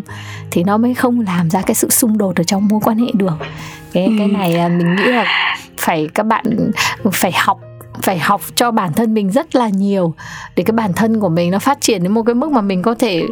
thì 0.52 0.64
nó 0.64 0.78
mới 0.78 0.94
không 0.94 1.20
làm 1.20 1.50
ra 1.50 1.62
cái 1.62 1.76
sự 1.76 1.90
xung 1.90 2.18
đột 2.18 2.36
ở 2.36 2.44
trong 2.44 2.68
mối 2.68 2.80
quan 2.84 2.98
hệ 2.98 3.08
được. 3.14 3.34
Cái 3.94 4.10
cái 4.18 4.28
này 4.28 4.70
mình 4.70 4.96
nghĩ 4.96 5.04
là 5.04 5.26
phải 5.78 6.10
các 6.14 6.26
bạn 6.26 6.72
phải 7.12 7.32
học 7.36 7.60
phải 8.02 8.20
học 8.20 8.42
cho 8.56 8.72
bản 8.72 8.94
thân 8.94 9.14
mình 9.14 9.32
rất 9.32 9.56
là 9.56 9.70
nhiều 9.70 10.14
để 10.56 10.64
cái 10.64 10.72
bản 10.72 10.94
thân 10.94 11.20
của 11.20 11.30
mình 11.30 11.52
nó 11.52 11.60
phát 11.60 11.82
triển 11.82 12.04
đến 12.04 12.12
một 12.12 12.24
cái 12.24 12.36
mức 12.36 12.52
mà 12.52 12.62
mình 12.62 12.82
có 12.82 12.94
thể 12.96 13.24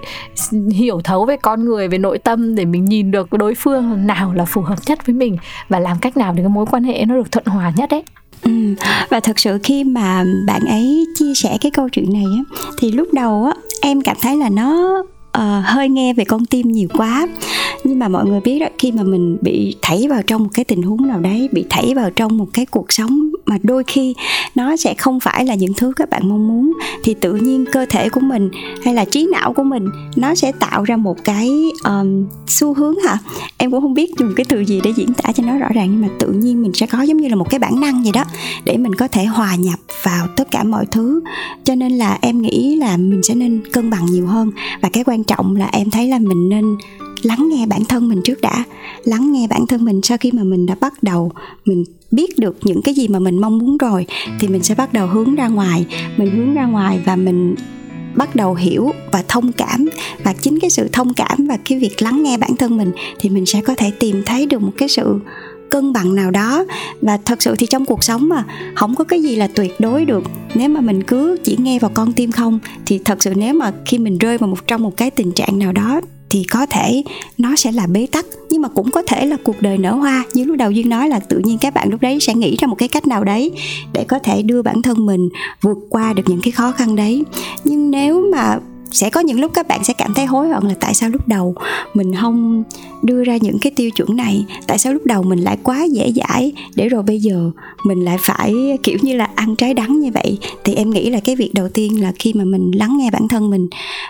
hiểu 0.71 1.01
thấu 1.03 1.25
về 1.25 1.37
con 1.37 1.65
người, 1.65 1.87
về 1.87 1.97
nội 1.97 2.17
tâm 2.17 2.55
để 2.55 2.65
mình 2.65 2.85
nhìn 2.85 3.11
được 3.11 3.33
đối 3.33 3.55
phương 3.55 4.07
nào 4.07 4.33
là 4.33 4.45
phù 4.45 4.61
hợp 4.61 4.75
nhất 4.87 5.05
với 5.05 5.13
mình 5.15 5.37
và 5.69 5.79
làm 5.79 5.97
cách 5.99 6.17
nào 6.17 6.33
để 6.33 6.43
cái 6.43 6.49
mối 6.49 6.65
quan 6.71 6.83
hệ 6.83 7.05
nó 7.07 7.15
được 7.15 7.31
thuận 7.31 7.45
hòa 7.45 7.71
nhất 7.75 7.89
đấy 7.89 8.03
Ừ. 8.43 8.51
và 9.09 9.19
thật 9.19 9.39
sự 9.39 9.59
khi 9.63 9.83
mà 9.83 10.23
bạn 10.47 10.61
ấy 10.65 11.05
chia 11.15 11.33
sẻ 11.35 11.57
cái 11.61 11.71
câu 11.71 11.89
chuyện 11.91 12.13
này 12.13 12.23
á, 12.37 12.43
thì 12.77 12.91
lúc 12.91 13.07
đầu 13.13 13.43
á, 13.45 13.53
em 13.81 14.01
cảm 14.01 14.17
thấy 14.21 14.37
là 14.37 14.49
nó 14.49 15.03
uh, 15.35 15.65
hơi 15.65 15.89
nghe 15.89 16.13
về 16.13 16.25
con 16.25 16.45
tim 16.45 16.71
nhiều 16.71 16.87
quá. 16.93 17.27
Nhưng 17.83 17.99
mà 17.99 18.07
mọi 18.07 18.25
người 18.25 18.41
biết 18.41 18.59
đó 18.59 18.67
khi 18.77 18.91
mà 18.91 19.03
mình 19.03 19.37
bị 19.41 19.75
thảy 19.81 20.07
vào 20.09 20.21
trong 20.23 20.43
một 20.43 20.49
cái 20.53 20.65
tình 20.65 20.81
huống 20.81 21.07
nào 21.07 21.19
đấy 21.19 21.49
bị 21.51 21.65
thảy 21.69 21.93
vào 21.95 22.09
trong 22.11 22.37
một 22.37 22.47
cái 22.53 22.65
cuộc 22.65 22.93
sống 22.93 23.29
mà 23.45 23.57
đôi 23.63 23.83
khi 23.87 24.15
nó 24.55 24.75
sẽ 24.75 24.93
không 24.93 25.19
phải 25.19 25.45
là 25.45 25.55
những 25.55 25.73
thứ 25.73 25.93
các 25.95 26.09
bạn 26.09 26.29
mong 26.29 26.47
muốn 26.47 26.73
thì 27.03 27.13
tự 27.13 27.33
nhiên 27.33 27.65
cơ 27.71 27.85
thể 27.89 28.09
của 28.09 28.19
mình 28.19 28.49
hay 28.83 28.93
là 28.93 29.05
trí 29.05 29.27
não 29.31 29.53
của 29.53 29.63
mình 29.63 29.89
nó 30.15 30.35
sẽ 30.35 30.51
tạo 30.51 30.83
ra 30.83 30.97
một 30.97 31.23
cái 31.23 31.49
um, 31.83 32.27
xu 32.47 32.73
hướng 32.73 32.95
hả? 33.07 33.17
Em 33.57 33.71
cũng 33.71 33.81
không 33.81 33.93
biết 33.93 34.11
dùng 34.19 34.33
cái 34.35 34.45
từ 34.49 34.59
gì 34.59 34.81
để 34.83 34.93
diễn 34.95 35.13
tả 35.13 35.31
cho 35.31 35.43
nó 35.43 35.57
rõ 35.57 35.67
ràng 35.73 35.87
nhưng 35.91 36.01
mà 36.01 36.07
tự 36.19 36.27
nhiên 36.27 36.61
mình 36.61 36.73
sẽ 36.73 36.87
có 36.87 37.01
giống 37.01 37.17
như 37.17 37.27
là 37.27 37.35
một 37.35 37.49
cái 37.49 37.59
bản 37.59 37.79
năng 37.79 38.05
gì 38.05 38.11
đó 38.11 38.23
để 38.65 38.77
mình 38.77 38.95
có 38.95 39.07
thể 39.07 39.25
hòa 39.25 39.55
nhập 39.55 39.79
vào 40.03 40.27
tất 40.35 40.51
cả 40.51 40.63
mọi 40.63 40.85
thứ. 40.85 41.21
Cho 41.63 41.75
nên 41.75 41.91
là 41.91 42.17
em 42.21 42.41
nghĩ 42.41 42.75
là 42.75 42.97
mình 42.97 43.23
sẽ 43.23 43.35
nên 43.35 43.61
cân 43.73 43.89
bằng 43.89 44.05
nhiều 44.05 44.27
hơn. 44.27 44.51
Và 44.81 44.89
cái 44.89 45.03
quan 45.03 45.23
trọng 45.27 45.55
là 45.55 45.69
em 45.71 45.89
thấy 45.89 46.07
là 46.07 46.19
mình 46.19 46.49
nên 46.49 46.75
lắng 47.23 47.49
nghe 47.51 47.65
bản 47.65 47.85
thân 47.85 48.07
mình 48.07 48.21
trước 48.23 48.41
đã. 48.41 48.63
Lắng 49.03 49.31
nghe 49.31 49.47
bản 49.47 49.67
thân 49.67 49.85
mình 49.85 50.01
sau 50.03 50.17
khi 50.17 50.31
mà 50.31 50.43
mình 50.43 50.65
đã 50.65 50.75
bắt 50.81 51.03
đầu 51.03 51.31
mình 51.65 51.83
biết 52.11 52.39
được 52.39 52.57
những 52.63 52.81
cái 52.81 52.93
gì 52.93 53.07
mà 53.07 53.19
mình 53.19 53.41
mong 53.41 53.57
muốn 53.57 53.77
rồi, 53.77 54.05
thì 54.39 54.47
mình 54.47 54.63
sẽ 54.63 54.75
bắt 54.75 54.93
đầu 54.93 55.07
hướng 55.07 55.35
ra 55.35 55.47
ngoài. 55.47 55.85
Mình 56.17 56.31
hướng 56.35 56.53
ra 56.53 56.65
ngoài 56.65 56.99
và 57.05 57.15
mình 57.15 57.55
bắt 58.15 58.35
đầu 58.35 58.55
hiểu 58.55 58.91
và 59.11 59.23
thông 59.27 59.51
cảm. 59.51 59.89
Và 60.23 60.33
chính 60.33 60.59
cái 60.59 60.69
sự 60.69 60.89
thông 60.91 61.13
cảm 61.13 61.47
và 61.47 61.57
cái 61.69 61.79
việc 61.79 62.01
lắng 62.01 62.23
nghe 62.23 62.37
bản 62.37 62.55
thân 62.55 62.77
mình 62.77 62.91
thì 63.19 63.29
mình 63.29 63.45
sẽ 63.45 63.61
có 63.61 63.75
thể 63.75 63.91
tìm 63.99 64.23
thấy 64.25 64.45
được 64.45 64.61
một 64.61 64.71
cái 64.77 64.89
sự 64.89 65.19
cân 65.75 65.93
bằng 65.93 66.15
nào 66.15 66.31
đó. 66.31 66.65
Và 67.01 67.17
thật 67.17 67.41
sự 67.41 67.55
thì 67.57 67.67
trong 67.67 67.85
cuộc 67.85 68.03
sống 68.03 68.29
mà, 68.29 68.45
không 68.75 68.95
có 68.95 69.03
cái 69.03 69.21
gì 69.21 69.35
là 69.35 69.47
tuyệt 69.47 69.79
đối 69.79 70.05
được. 70.05 70.23
Nếu 70.53 70.69
mà 70.69 70.81
mình 70.81 71.03
cứ 71.03 71.37
chỉ 71.43 71.57
nghe 71.59 71.79
vào 71.79 71.91
con 71.93 72.13
tim 72.13 72.31
không, 72.31 72.59
thì 72.85 72.99
thật 73.05 73.23
sự 73.23 73.33
nếu 73.35 73.53
mà 73.53 73.71
khi 73.85 73.97
mình 73.97 74.17
rơi 74.17 74.37
vào 74.37 74.49
một, 74.49 74.67
trong 74.67 74.83
một 74.83 74.97
cái 74.97 75.11
tình 75.11 75.31
trạng 75.31 75.59
nào 75.59 75.71
đó, 75.71 76.01
thì 76.29 76.43
có 76.43 76.65
thể 76.65 77.03
nó 77.37 77.55
sẽ 77.55 77.71
là 77.71 77.87
bế 77.87 78.07
tắc. 78.11 78.25
Nhưng 78.49 78.61
mà 78.61 78.69
cũng 78.69 78.91
có 78.91 79.01
thể 79.07 79.25
là 79.25 79.37
cuộc 79.43 79.61
đời 79.61 79.77
nở 79.77 79.95
hoa. 79.95 80.23
Như 80.33 80.43
lúc 80.43 80.57
đầu 80.57 80.71
duyên 80.71 80.89
nói 80.89 81.09
là 81.09 81.19
tự 81.19 81.41
nhiên 81.43 81.57
các 81.57 81.73
bạn 81.73 81.89
lúc 81.89 82.01
đấy 82.01 82.19
sẽ 82.21 82.33
nghĩ 82.33 82.55
ra 82.59 82.67
một 82.67 82.75
cái 82.75 82.87
cách 82.87 83.07
nào 83.07 83.23
đấy 83.23 83.51
để 83.93 84.05
có 84.07 84.19
thể 84.19 84.41
đưa 84.41 84.61
bản 84.61 84.81
thân 84.81 85.05
mình 85.05 85.29
vượt 85.61 85.77
qua 85.89 86.13
được 86.13 86.23
những 86.27 86.41
cái 86.43 86.51
khó 86.51 86.71
khăn 86.71 86.95
đấy. 86.95 87.23
Nhưng 87.63 87.91
nếu 87.91 88.25
mà 88.31 88.57
sẽ 88.95 89.09
có 89.09 89.19
những 89.19 89.39
lúc 89.39 89.51
các 89.53 89.67
bạn 89.67 89.83
sẽ 89.83 89.93
cảm 89.93 90.13
thấy 90.13 90.25
hối 90.25 90.49
hận 90.49 90.63
là 90.63 90.73
tại 90.79 90.93
sao 90.93 91.09
lúc 91.09 91.27
đầu 91.27 91.55
mình 91.93 92.15
không 92.15 92.63
đưa 93.03 93.23
ra 93.23 93.37
những 93.37 93.59
cái 93.59 93.71
tiêu 93.75 93.89
chuẩn 93.91 94.15
này, 94.15 94.45
tại 94.67 94.77
sao 94.77 94.93
lúc 94.93 95.05
đầu 95.05 95.23
mình 95.23 95.39
lại 95.39 95.57
quá 95.63 95.83
dễ 95.83 96.11
dãi 96.15 96.51
để 96.75 96.89
rồi 96.89 97.03
bây 97.03 97.19
giờ 97.19 97.51
mình 97.85 98.05
lại 98.05 98.17
phải, 98.21 98.77
kiểu 98.83 98.97
như 99.01 99.15
là, 99.15 99.29
ăn 99.35 99.55
trái 99.55 99.73
đắng 99.73 99.99
như 99.99 100.11
vậy? 100.13 100.37
Thì 100.63 100.75
em 100.75 100.89
nghĩ 100.89 101.09
là 101.09 101.19
cái 101.19 101.35
việc 101.35 101.53
đầu 101.53 101.69
tiên 101.69 102.01
là 102.01 102.11
khi 102.19 102.33
mà 102.33 102.43
mình 102.43 102.71
lắng 102.75 102.97
nghe 102.97 103.09
bản 103.11 103.27
thân 103.27 103.49
mình 103.49 103.67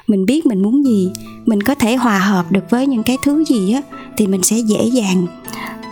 mình 0.07 0.25
biết 0.25 0.45
mình 0.45 0.61
muốn 0.61 0.85
gì, 0.85 1.09
mình 1.45 1.63
có 1.63 1.75
thể 1.75 1.95
hòa 1.95 2.19
hợp 2.19 2.51
được 2.51 2.69
với 2.69 2.87
những 2.87 3.03
cái 3.03 3.17
thứ 3.23 3.43
gì 3.45 3.73
á, 3.73 3.81
thì 4.17 4.27
mình 4.27 4.43
sẽ 4.43 4.57
dễ 4.57 4.85
dàng 4.85 5.27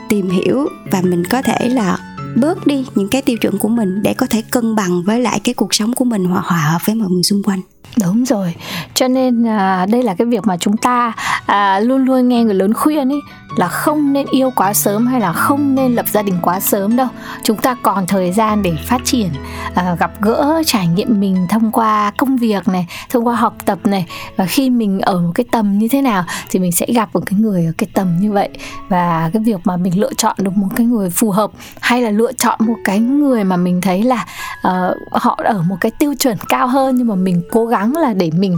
tìm 0.10 0.30
hiểu 0.30 0.68
và 0.92 1.02
mình 1.02 1.24
có 1.26 1.42
thể 1.42 1.70
là 1.70 1.98
bớt 2.36 2.68
đi 2.68 2.86
những 2.96 3.08
cái 3.08 3.22
tiêu 3.22 3.38
chuẩn 3.38 3.58
của 3.58 3.68
mình 3.68 4.04
để 4.04 4.14
có 4.14 4.26
thể 4.26 4.42
cân 4.52 4.76
bằng 4.76 5.04
với 5.06 5.22
lại 5.22 5.40
cái 5.44 5.54
cuộc 5.54 5.74
sống 5.74 5.94
của 5.94 6.06
mình 6.06 6.26
hoặc 6.26 6.46
hòa 6.46 6.62
hợp 6.72 6.80
với 6.86 6.96
mọi 6.96 7.10
người 7.10 7.24
xung 7.24 7.44
quanh 7.44 7.60
đúng 8.02 8.26
rồi. 8.26 8.56
Cho 8.94 9.08
nên 9.08 9.48
à, 9.48 9.86
đây 9.90 10.04
là 10.04 10.14
cái 10.14 10.28
việc 10.28 10.48
mà 10.48 10.58
chúng 10.58 10.78
ta 10.78 11.14
à, 11.46 11.80
luôn 11.80 12.06
luôn 12.06 12.28
nghe 12.28 12.44
người 12.44 12.56
lớn 12.56 12.74
khuyên 12.74 13.12
ấy 13.12 13.20
là 13.58 13.68
không 13.68 14.14
nên 14.14 14.28
yêu 14.32 14.52
quá 14.56 14.74
sớm 14.74 15.08
hay 15.08 15.22
là 15.22 15.34
không 15.34 15.76
nên 15.76 15.96
lập 15.96 16.06
gia 16.08 16.22
đình 16.22 16.36
quá 16.42 16.60
sớm 16.60 16.96
đâu. 16.96 17.08
Chúng 17.44 17.58
ta 17.58 17.76
còn 17.84 18.08
thời 18.08 18.32
gian 18.32 18.62
để 18.62 18.74
phát 18.86 19.02
triển 19.06 19.30
à, 19.76 19.96
gặp 20.00 20.12
gỡ 20.22 20.64
trải 20.66 20.88
nghiệm 20.88 21.20
mình 21.20 21.48
thông 21.50 21.72
qua 21.72 22.12
công 22.18 22.38
việc 22.38 22.68
này 22.68 22.88
thông 23.10 23.28
qua 23.28 23.36
học 23.36 23.56
tập 23.66 23.80
này. 23.84 24.06
Và 24.36 24.46
khi 24.46 24.70
mình 24.70 25.00
ở 25.00 25.20
một 25.20 25.32
cái 25.36 25.46
tầm 25.52 25.78
như 25.78 25.88
thế 25.92 26.02
nào 26.02 26.24
thì 26.50 26.60
mình 26.60 26.72
sẽ 26.72 26.86
gặp 26.94 27.10
một 27.14 27.22
cái 27.26 27.40
người 27.40 27.66
ở 27.66 27.72
cái 27.78 27.90
tầm 27.94 28.20
như 28.20 28.32
vậy. 28.32 28.50
Và 28.90 29.30
cái 29.34 29.44
việc 29.46 29.60
mà 29.64 29.78
mình 29.78 30.00
lựa 30.00 30.14
chọn 30.18 30.36
được 30.40 30.58
một 30.58 30.70
cái 30.76 30.86
người 30.86 31.10
phù 31.10 31.32
hợp 31.32 31.52
hay 31.80 32.02
là 32.02 32.10
lựa 32.10 32.34
chọn 32.34 32.60
một 32.60 32.78
cái 32.86 33.00
người 33.00 33.44
mà 33.44 33.58
mình 33.58 33.82
thấy 33.82 34.04
là 34.04 34.26
uh, 34.68 34.98
họ 35.12 35.40
ở 35.44 35.62
một 35.62 35.76
cái 35.82 35.92
tiêu 36.00 36.14
chuẩn 36.20 36.38
cao 36.50 36.68
hơn 36.68 36.96
nhưng 36.96 37.08
mà 37.08 37.16
mình 37.16 37.42
cố 37.52 37.66
gắng 37.66 37.98
là 37.98 38.14
để 38.14 38.32
mình 38.38 38.58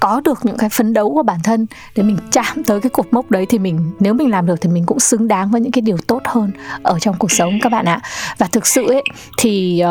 có 0.00 0.20
được 0.24 0.38
những 0.42 0.56
cái 0.56 0.68
phấn 0.68 0.92
đấu 0.92 1.14
của 1.14 1.22
bản 1.22 1.38
thân 1.44 1.66
để 1.96 2.02
mình 2.02 2.16
chạm 2.30 2.64
tới 2.66 2.80
cái 2.80 2.90
cột 2.90 3.06
mốc 3.10 3.30
đấy 3.30 3.46
thì 3.48 3.58
mình 3.58 3.92
nếu 4.00 4.14
mình 4.14 4.30
làm 4.30 4.46
được 4.46 4.60
thì 4.60 4.70
mình 4.70 4.86
cũng 4.86 5.00
xứng 5.00 5.28
đáng 5.28 5.50
với 5.50 5.60
những 5.60 5.72
cái 5.72 5.82
điều 5.82 5.96
tốt 6.06 6.22
hơn 6.24 6.50
ở 6.82 6.98
trong 6.98 7.16
cuộc 7.18 7.30
sống 7.30 7.58
các 7.62 7.68
bạn 7.68 7.84
ạ. 7.84 8.00
Và 8.38 8.46
thực 8.46 8.66
sự 8.66 8.86
ấy 8.88 9.02
thì 9.38 9.82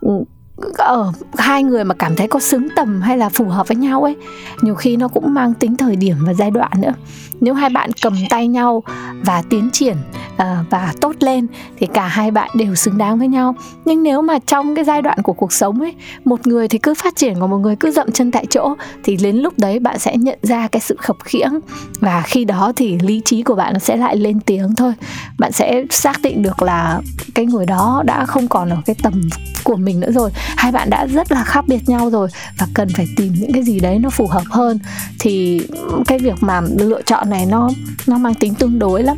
uh, 0.00 0.28
ở 0.74 1.12
hai 1.38 1.62
người 1.62 1.84
mà 1.84 1.94
cảm 1.94 2.16
thấy 2.16 2.28
có 2.28 2.40
xứng 2.40 2.68
tầm 2.76 3.00
hay 3.00 3.18
là 3.18 3.28
phù 3.28 3.44
hợp 3.44 3.68
với 3.68 3.76
nhau 3.76 4.02
ấy 4.02 4.16
nhiều 4.62 4.74
khi 4.74 4.96
nó 4.96 5.08
cũng 5.08 5.34
mang 5.34 5.54
tính 5.54 5.76
thời 5.76 5.96
điểm 5.96 6.16
và 6.26 6.34
giai 6.34 6.50
đoạn 6.50 6.70
nữa. 6.78 6.94
Nếu 7.40 7.54
hai 7.54 7.70
bạn 7.70 7.90
cầm 8.02 8.14
tay 8.30 8.48
nhau 8.48 8.82
và 9.24 9.42
tiến 9.50 9.70
triển 9.72 9.96
uh, 10.34 10.40
và 10.70 10.92
tốt 11.00 11.16
lên 11.20 11.46
thì 11.78 11.86
cả 11.86 12.06
hai 12.06 12.30
bạn 12.30 12.50
đều 12.54 12.74
xứng 12.74 12.98
đáng 12.98 13.18
với 13.18 13.28
nhau. 13.28 13.54
Nhưng 13.84 14.02
nếu 14.02 14.22
mà 14.22 14.38
trong 14.46 14.74
cái 14.74 14.84
giai 14.84 15.02
đoạn 15.02 15.22
của 15.22 15.32
cuộc 15.32 15.52
sống 15.52 15.80
ấy 15.80 15.94
một 16.24 16.46
người 16.46 16.68
thì 16.68 16.78
cứ 16.78 16.94
phát 16.94 17.16
triển 17.16 17.40
còn 17.40 17.50
một 17.50 17.56
người 17.56 17.76
cứ 17.76 17.90
dậm 17.90 18.12
chân 18.12 18.30
tại 18.30 18.46
chỗ 18.50 18.74
thì 19.04 19.16
đến 19.16 19.36
lúc 19.36 19.54
đấy 19.58 19.78
bạn 19.78 19.98
sẽ 19.98 20.16
nhận 20.16 20.38
ra 20.42 20.68
cái 20.68 20.80
sự 20.80 20.96
khập 20.98 21.16
khiễng 21.24 21.52
và 22.00 22.22
khi 22.22 22.44
đó 22.44 22.72
thì 22.76 22.98
lý 22.98 23.22
trí 23.24 23.42
của 23.42 23.54
bạn 23.54 23.80
sẽ 23.80 23.96
lại 23.96 24.16
lên 24.16 24.40
tiếng 24.40 24.74
thôi. 24.74 24.92
Bạn 25.38 25.52
sẽ 25.52 25.84
xác 25.90 26.22
định 26.22 26.42
được 26.42 26.62
là 26.62 27.00
cái 27.34 27.46
người 27.46 27.66
đó 27.66 28.02
đã 28.06 28.26
không 28.26 28.48
còn 28.48 28.70
ở 28.70 28.76
cái 28.86 28.96
tầm 29.02 29.20
của 29.64 29.76
mình 29.76 30.00
nữa 30.00 30.10
rồi 30.10 30.30
hai 30.56 30.72
bạn 30.72 30.90
đã 30.90 31.06
rất 31.06 31.32
là 31.32 31.44
khác 31.44 31.64
biệt 31.68 31.88
nhau 31.88 32.10
rồi 32.10 32.28
và 32.58 32.66
cần 32.74 32.88
phải 32.96 33.06
tìm 33.16 33.32
những 33.32 33.52
cái 33.52 33.62
gì 33.62 33.80
đấy 33.80 33.98
nó 33.98 34.10
phù 34.10 34.26
hợp 34.26 34.44
hơn. 34.50 34.78
Thì 35.18 35.60
cái 36.06 36.18
việc 36.18 36.34
mà 36.40 36.60
lựa 36.60 37.02
chọn 37.02 37.30
này 37.30 37.46
nó 37.46 37.70
nó 38.06 38.18
mang 38.18 38.34
tính 38.34 38.54
tương 38.54 38.78
đối 38.78 39.02
lắm. 39.02 39.16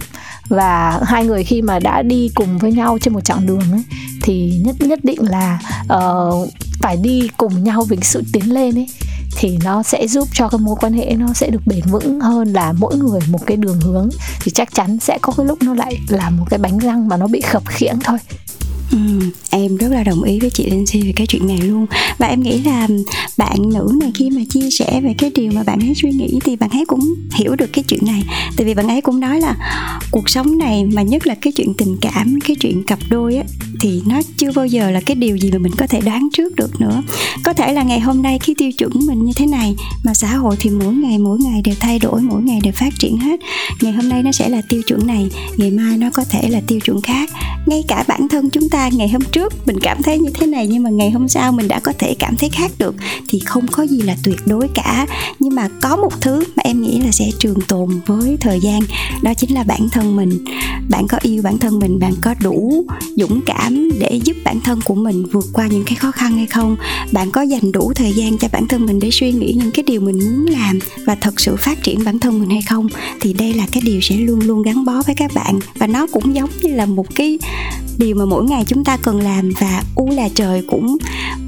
Và 0.48 1.00
hai 1.06 1.24
người 1.24 1.44
khi 1.44 1.62
mà 1.62 1.78
đã 1.78 2.02
đi 2.02 2.30
cùng 2.34 2.58
với 2.58 2.72
nhau 2.72 2.98
trên 3.00 3.14
một 3.14 3.24
chặng 3.24 3.46
đường 3.46 3.72
ấy 3.72 3.82
thì 4.22 4.60
nhất 4.64 4.76
nhất 4.80 4.98
định 5.02 5.30
là 5.30 5.58
uh, 5.94 6.48
phải 6.80 6.96
đi 6.96 7.28
cùng 7.36 7.64
nhau 7.64 7.84
vì 7.88 7.96
sự 8.02 8.22
tiến 8.32 8.54
lên 8.54 8.78
ấy 8.78 8.86
thì 9.36 9.58
nó 9.64 9.82
sẽ 9.82 10.06
giúp 10.06 10.28
cho 10.32 10.48
cái 10.48 10.58
mối 10.58 10.76
quan 10.80 10.92
hệ 10.92 11.14
nó 11.18 11.26
sẽ 11.34 11.50
được 11.50 11.66
bền 11.66 11.80
vững 11.90 12.20
hơn 12.20 12.52
là 12.52 12.72
mỗi 12.72 12.96
người 12.96 13.20
một 13.28 13.46
cái 13.46 13.56
đường 13.56 13.80
hướng. 13.80 14.08
Thì 14.40 14.50
chắc 14.54 14.74
chắn 14.74 14.98
sẽ 14.98 15.18
có 15.22 15.32
cái 15.36 15.46
lúc 15.46 15.62
nó 15.62 15.74
lại 15.74 15.98
là 16.08 16.30
một 16.30 16.44
cái 16.50 16.58
bánh 16.58 16.78
răng 16.78 17.08
mà 17.08 17.16
nó 17.16 17.26
bị 17.26 17.40
khập 17.40 17.62
khiễng 17.66 17.98
thôi. 18.04 18.18
Ừ, 18.90 18.98
em 19.50 19.76
rất 19.76 19.88
là 19.88 20.02
đồng 20.04 20.22
ý 20.22 20.38
với 20.40 20.50
chị 20.50 20.70
Linh 20.70 20.86
Si 20.86 21.02
về 21.02 21.12
cái 21.16 21.26
chuyện 21.26 21.46
này 21.46 21.58
luôn. 21.58 21.86
Và 22.18 22.26
em 22.26 22.42
nghĩ 22.42 22.58
là 22.58 22.88
bạn 23.36 23.56
nữ 23.74 23.88
này 24.00 24.10
khi 24.14 24.30
mà 24.30 24.42
chia 24.48 24.70
sẻ 24.70 25.00
về 25.04 25.14
cái 25.18 25.30
điều 25.34 25.52
mà 25.52 25.62
bạn 25.62 25.80
ấy 25.80 25.94
suy 25.94 26.10
nghĩ 26.12 26.38
thì 26.44 26.56
bạn 26.56 26.70
ấy 26.70 26.84
cũng 26.86 27.14
hiểu 27.34 27.56
được 27.56 27.72
cái 27.72 27.84
chuyện 27.88 28.00
này. 28.06 28.22
Tại 28.56 28.66
vì 28.66 28.74
bạn 28.74 28.88
ấy 28.88 29.00
cũng 29.00 29.20
nói 29.20 29.40
là 29.40 29.56
cuộc 30.10 30.28
sống 30.28 30.58
này 30.58 30.84
mà 30.84 31.02
nhất 31.02 31.26
là 31.26 31.34
cái 31.34 31.52
chuyện 31.52 31.74
tình 31.74 31.96
cảm 32.00 32.38
cái 32.40 32.56
chuyện 32.60 32.82
cặp 32.82 32.98
đôi 33.10 33.36
á 33.36 33.44
thì 33.80 34.02
nó 34.06 34.20
chưa 34.36 34.52
bao 34.52 34.66
giờ 34.66 34.90
là 34.90 35.00
cái 35.00 35.14
điều 35.14 35.36
gì 35.36 35.50
mà 35.50 35.58
mình 35.58 35.72
có 35.78 35.86
thể 35.86 36.00
đoán 36.00 36.28
trước 36.32 36.56
được 36.56 36.80
nữa. 36.80 37.02
Có 37.42 37.52
thể 37.52 37.72
là 37.72 37.82
ngày 37.82 38.00
hôm 38.00 38.22
nay 38.22 38.38
khi 38.38 38.54
tiêu 38.58 38.72
chuẩn 38.72 38.92
mình 39.06 39.24
như 39.24 39.32
thế 39.36 39.46
này 39.46 39.74
mà 40.04 40.14
xã 40.14 40.36
hội 40.36 40.56
thì 40.58 40.70
mỗi 40.70 40.94
ngày 40.94 41.18
mỗi 41.18 41.38
ngày 41.38 41.62
đều 41.64 41.74
thay 41.80 41.98
đổi 41.98 42.20
mỗi 42.20 42.42
ngày 42.42 42.60
đều 42.62 42.72
phát 42.72 42.92
triển 42.98 43.16
hết. 43.18 43.40
Ngày 43.80 43.92
hôm 43.92 44.08
nay 44.08 44.22
nó 44.22 44.32
sẽ 44.32 44.48
là 44.48 44.62
tiêu 44.68 44.82
chuẩn 44.86 45.06
này 45.06 45.28
ngày 45.56 45.70
mai 45.70 45.96
nó 45.98 46.10
có 46.10 46.24
thể 46.24 46.48
là 46.48 46.60
tiêu 46.66 46.80
chuẩn 46.80 47.02
khác. 47.02 47.30
Ngay 47.66 47.84
cả 47.88 48.04
bản 48.08 48.28
thân 48.28 48.50
chúng 48.50 48.68
ta 48.68 48.75
ngày 48.92 49.08
hôm 49.08 49.22
trước 49.32 49.66
mình 49.66 49.76
cảm 49.80 50.02
thấy 50.02 50.18
như 50.18 50.30
thế 50.34 50.46
này, 50.46 50.66
nhưng 50.66 50.82
mà 50.82 50.90
ngày 50.90 51.10
hôm 51.10 51.28
sau 51.28 51.52
mình 51.52 51.68
đã 51.68 51.80
có 51.80 51.92
thể 51.98 52.14
cảm 52.18 52.36
thấy 52.36 52.48
khác 52.48 52.70
được, 52.78 52.94
thì 53.28 53.38
không 53.38 53.66
có 53.66 53.82
gì 53.82 54.00
là 54.00 54.16
tuyệt 54.22 54.38
đối 54.46 54.68
cả. 54.68 55.06
Nhưng 55.38 55.54
mà 55.54 55.68
có 55.80 55.96
một 55.96 56.20
thứ 56.20 56.44
mà 56.56 56.62
em 56.64 56.82
nghĩ 56.82 57.00
là 57.00 57.10
sẽ 57.12 57.30
trường 57.38 57.60
tồn 57.60 57.88
với 58.06 58.36
thời 58.40 58.60
gian, 58.60 58.80
đó 59.22 59.34
chính 59.34 59.54
là 59.54 59.62
bản 59.62 59.88
thân 59.92 60.16
mình. 60.16 60.44
Bạn 60.90 61.06
có 61.08 61.18
yêu 61.22 61.42
bản 61.42 61.58
thân 61.58 61.78
mình, 61.78 61.98
bạn 61.98 62.14
có 62.20 62.34
đủ 62.42 62.84
dũng 63.16 63.40
cảm 63.46 63.88
để 64.00 64.20
giúp 64.24 64.36
bản 64.44 64.60
thân 64.60 64.80
của 64.84 64.94
mình 64.94 65.26
vượt 65.32 65.46
qua 65.52 65.66
những 65.66 65.84
cái 65.86 65.94
khó 65.94 66.10
khăn 66.10 66.36
hay 66.36 66.46
không? 66.46 66.76
Bạn 67.12 67.30
có 67.30 67.42
dành 67.42 67.72
đủ 67.72 67.92
thời 67.94 68.12
gian 68.12 68.38
cho 68.38 68.48
bản 68.52 68.68
thân 68.68 68.86
mình 68.86 68.98
để 68.98 69.10
suy 69.12 69.32
nghĩ 69.32 69.52
những 69.58 69.70
cái 69.70 69.82
điều 69.82 70.00
mình 70.00 70.18
muốn 70.18 70.46
làm 70.46 70.78
và 71.06 71.14
thật 71.14 71.40
sự 71.40 71.56
phát 71.56 71.82
triển 71.82 72.04
bản 72.04 72.18
thân 72.18 72.40
mình 72.40 72.50
hay 72.50 72.62
không? 72.62 72.88
Thì 73.20 73.32
đây 73.32 73.54
là 73.54 73.66
cái 73.72 73.82
điều 73.86 74.00
sẽ 74.00 74.16
luôn 74.16 74.40
luôn 74.40 74.62
gắn 74.62 74.84
bó 74.84 75.02
với 75.06 75.14
các 75.14 75.30
bạn. 75.34 75.58
Và 75.78 75.86
nó 75.86 76.06
cũng 76.06 76.34
giống 76.34 76.50
như 76.62 76.74
là 76.74 76.86
một 76.86 77.14
cái 77.14 77.38
điều 77.98 78.16
mà 78.16 78.24
mỗi 78.24 78.44
ngày 78.44 78.64
chúng 78.66 78.84
ta 78.84 78.96
cần 78.96 79.20
làm 79.20 79.50
và 79.60 79.82
u 79.94 80.10
là 80.10 80.28
trời 80.34 80.62
cũng 80.66 80.96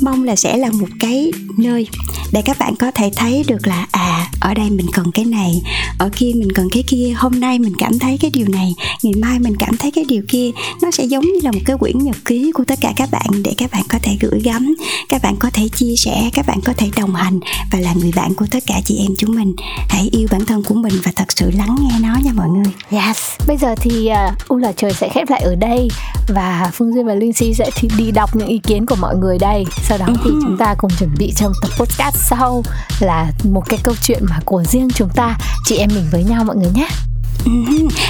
mong 0.00 0.24
là 0.24 0.36
sẽ 0.36 0.56
là 0.56 0.70
một 0.70 0.88
cái 1.00 1.32
nơi 1.58 1.86
để 2.32 2.42
các 2.42 2.58
bạn 2.58 2.76
có 2.76 2.90
thể 2.90 3.10
thấy 3.16 3.44
được 3.46 3.66
là 3.66 3.86
à 3.90 4.30
ở 4.40 4.54
đây 4.54 4.70
mình 4.70 4.86
cần 4.92 5.10
cái 5.14 5.24
này 5.24 5.62
ở 5.98 6.10
kia 6.16 6.32
mình 6.34 6.52
cần 6.52 6.68
cái 6.72 6.84
kia 6.86 7.14
hôm 7.16 7.40
nay 7.40 7.58
mình 7.58 7.72
cảm 7.78 7.98
thấy 7.98 8.18
cái 8.18 8.30
điều 8.30 8.48
này 8.48 8.74
ngày 9.02 9.12
mai 9.22 9.38
mình 9.38 9.56
cảm 9.56 9.76
thấy 9.76 9.90
cái 9.90 10.04
điều 10.08 10.22
kia. 10.28 10.50
Nó 10.82 10.90
sẽ 10.90 11.04
giống 11.04 11.24
như 11.24 11.40
là 11.42 11.52
một 11.52 11.58
cái 11.64 11.76
quyển 11.78 11.98
nhật 11.98 12.16
ký 12.24 12.52
của 12.52 12.64
tất 12.64 12.78
cả 12.80 12.92
các 12.96 13.10
bạn 13.10 13.42
để 13.44 13.54
các 13.58 13.70
bạn 13.70 13.82
có 13.88 13.98
thể 14.02 14.16
gửi 14.20 14.40
gắm 14.44 14.74
các 15.08 15.22
bạn 15.22 15.36
có 15.38 15.50
thể 15.50 15.68
chia 15.68 15.94
sẻ 15.96 16.30
các 16.32 16.46
bạn 16.46 16.60
có 16.64 16.72
thể 16.76 16.90
đồng 16.96 17.14
hành 17.14 17.40
và 17.72 17.78
là 17.78 17.94
người 17.94 18.12
bạn 18.16 18.34
của 18.34 18.46
tất 18.50 18.62
cả 18.66 18.80
chị 18.84 18.98
em 18.98 19.10
chúng 19.18 19.34
mình. 19.34 19.54
Hãy 19.88 20.08
yêu 20.12 20.28
bản 20.30 20.44
thân 20.46 20.62
của 20.62 20.74
mình 20.74 20.94
và 21.04 21.12
thật 21.16 21.32
sự 21.36 21.50
lắng 21.50 21.76
nghe 21.80 21.98
nó 22.00 22.16
nha 22.24 22.32
mọi 22.34 22.48
người. 22.48 22.72
Yes. 22.90 23.18
Bây 23.46 23.56
giờ 23.56 23.74
thì 23.80 24.10
uh, 24.10 24.48
u 24.48 24.56
là 24.56 24.72
trời 24.72 24.92
sẽ 24.92 25.08
khép 25.14 25.30
lại 25.30 25.40
ở 25.40 25.54
đây 25.54 25.88
và 26.28 26.70
phương 26.74 26.94
duyên 26.94 27.06
và 27.06 27.14
linh 27.14 27.32
si 27.32 27.54
sẽ 27.54 27.70
thì 27.76 27.88
đi 27.98 28.10
đọc 28.10 28.36
những 28.36 28.48
ý 28.48 28.58
kiến 28.58 28.86
của 28.86 28.96
mọi 29.00 29.16
người 29.16 29.38
đây. 29.38 29.64
Sau 29.82 29.98
đó 29.98 30.06
thì 30.24 30.30
chúng 30.42 30.56
ta 30.58 30.74
cùng 30.78 30.90
chuẩn 30.98 31.10
bị 31.18 31.32
trong 31.36 31.52
tập 31.62 31.70
podcast 31.78 32.16
sau 32.16 32.62
là 33.00 33.26
một 33.44 33.62
cái 33.68 33.78
câu 33.82 33.94
chuyện 34.02 34.22
mà 34.30 34.38
của 34.44 34.64
riêng 34.64 34.88
chúng 34.94 35.08
ta. 35.14 35.38
Chị 35.64 35.76
em 35.76 35.90
mình 35.94 36.04
với 36.12 36.24
nhau 36.24 36.44
mọi 36.44 36.56
người 36.56 36.70
nhé. 36.74 36.88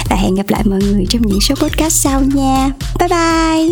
Và 0.09 0.15
hẹn 0.15 0.35
gặp 0.35 0.45
lại 0.49 0.63
mọi 0.65 0.79
người 0.79 1.05
trong 1.09 1.21
những 1.21 1.41
số 1.41 1.55
podcast 1.55 1.93
sau 1.93 2.21
nha. 2.21 2.69
Bye 2.99 3.07
bye. 3.09 3.69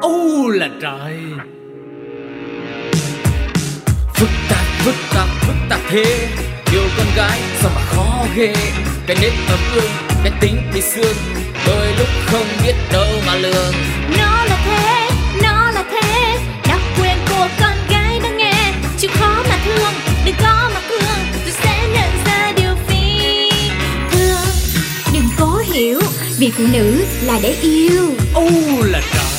Ô 0.00 0.48
là 0.48 0.68
trời. 0.82 1.18
Phức 4.14 4.28
tạp, 4.50 4.64
phức 4.78 4.94
tạp, 5.14 5.28
phức 5.40 5.56
tạp 5.68 5.80
thế. 5.88 6.28
Yêu 6.72 6.82
con 6.96 7.06
gái 7.16 7.40
sao 7.60 7.70
mà 7.74 7.80
khó 7.80 8.24
ghê. 8.36 8.54
Cái 9.06 9.16
nết 9.20 9.32
ấm 9.48 9.58
ương, 9.74 10.11
cái 10.24 10.32
tính 10.40 10.70
bị 10.74 10.80
xương 10.80 11.16
Đôi 11.66 11.86
lúc 11.98 12.08
không 12.26 12.46
biết 12.62 12.74
đâu 12.92 13.06
mà 13.26 13.34
lường 13.34 13.74
Nó 14.18 14.44
là 14.44 14.58
thế, 14.64 15.08
nó 15.42 15.70
là 15.70 15.84
thế 15.90 16.38
Đặc 16.68 16.80
quyền 17.00 17.16
của 17.28 17.48
con 17.60 17.76
gái 17.90 18.20
đang 18.22 18.36
nghe. 18.36 18.72
Chịu 18.98 19.10
khó 19.14 19.42
mà 19.48 19.58
thương, 19.64 19.92
đừng 20.24 20.34
có 20.42 20.70
mà 20.74 20.80
cương 20.88 21.18
Rồi 21.44 21.54
sẽ 21.62 21.88
nhận 21.94 22.10
ra 22.26 22.52
điều 22.56 22.74
phi 22.88 23.50
thường. 24.12 24.54
Đừng 25.14 25.28
cố 25.38 25.62
hiểu 25.72 26.00
Vì 26.38 26.50
phụ 26.50 26.64
nữ 26.72 27.04
là 27.22 27.38
để 27.42 27.56
yêu. 27.62 28.14
Ô 28.34 28.48
là 28.82 29.00
trời 29.14 29.31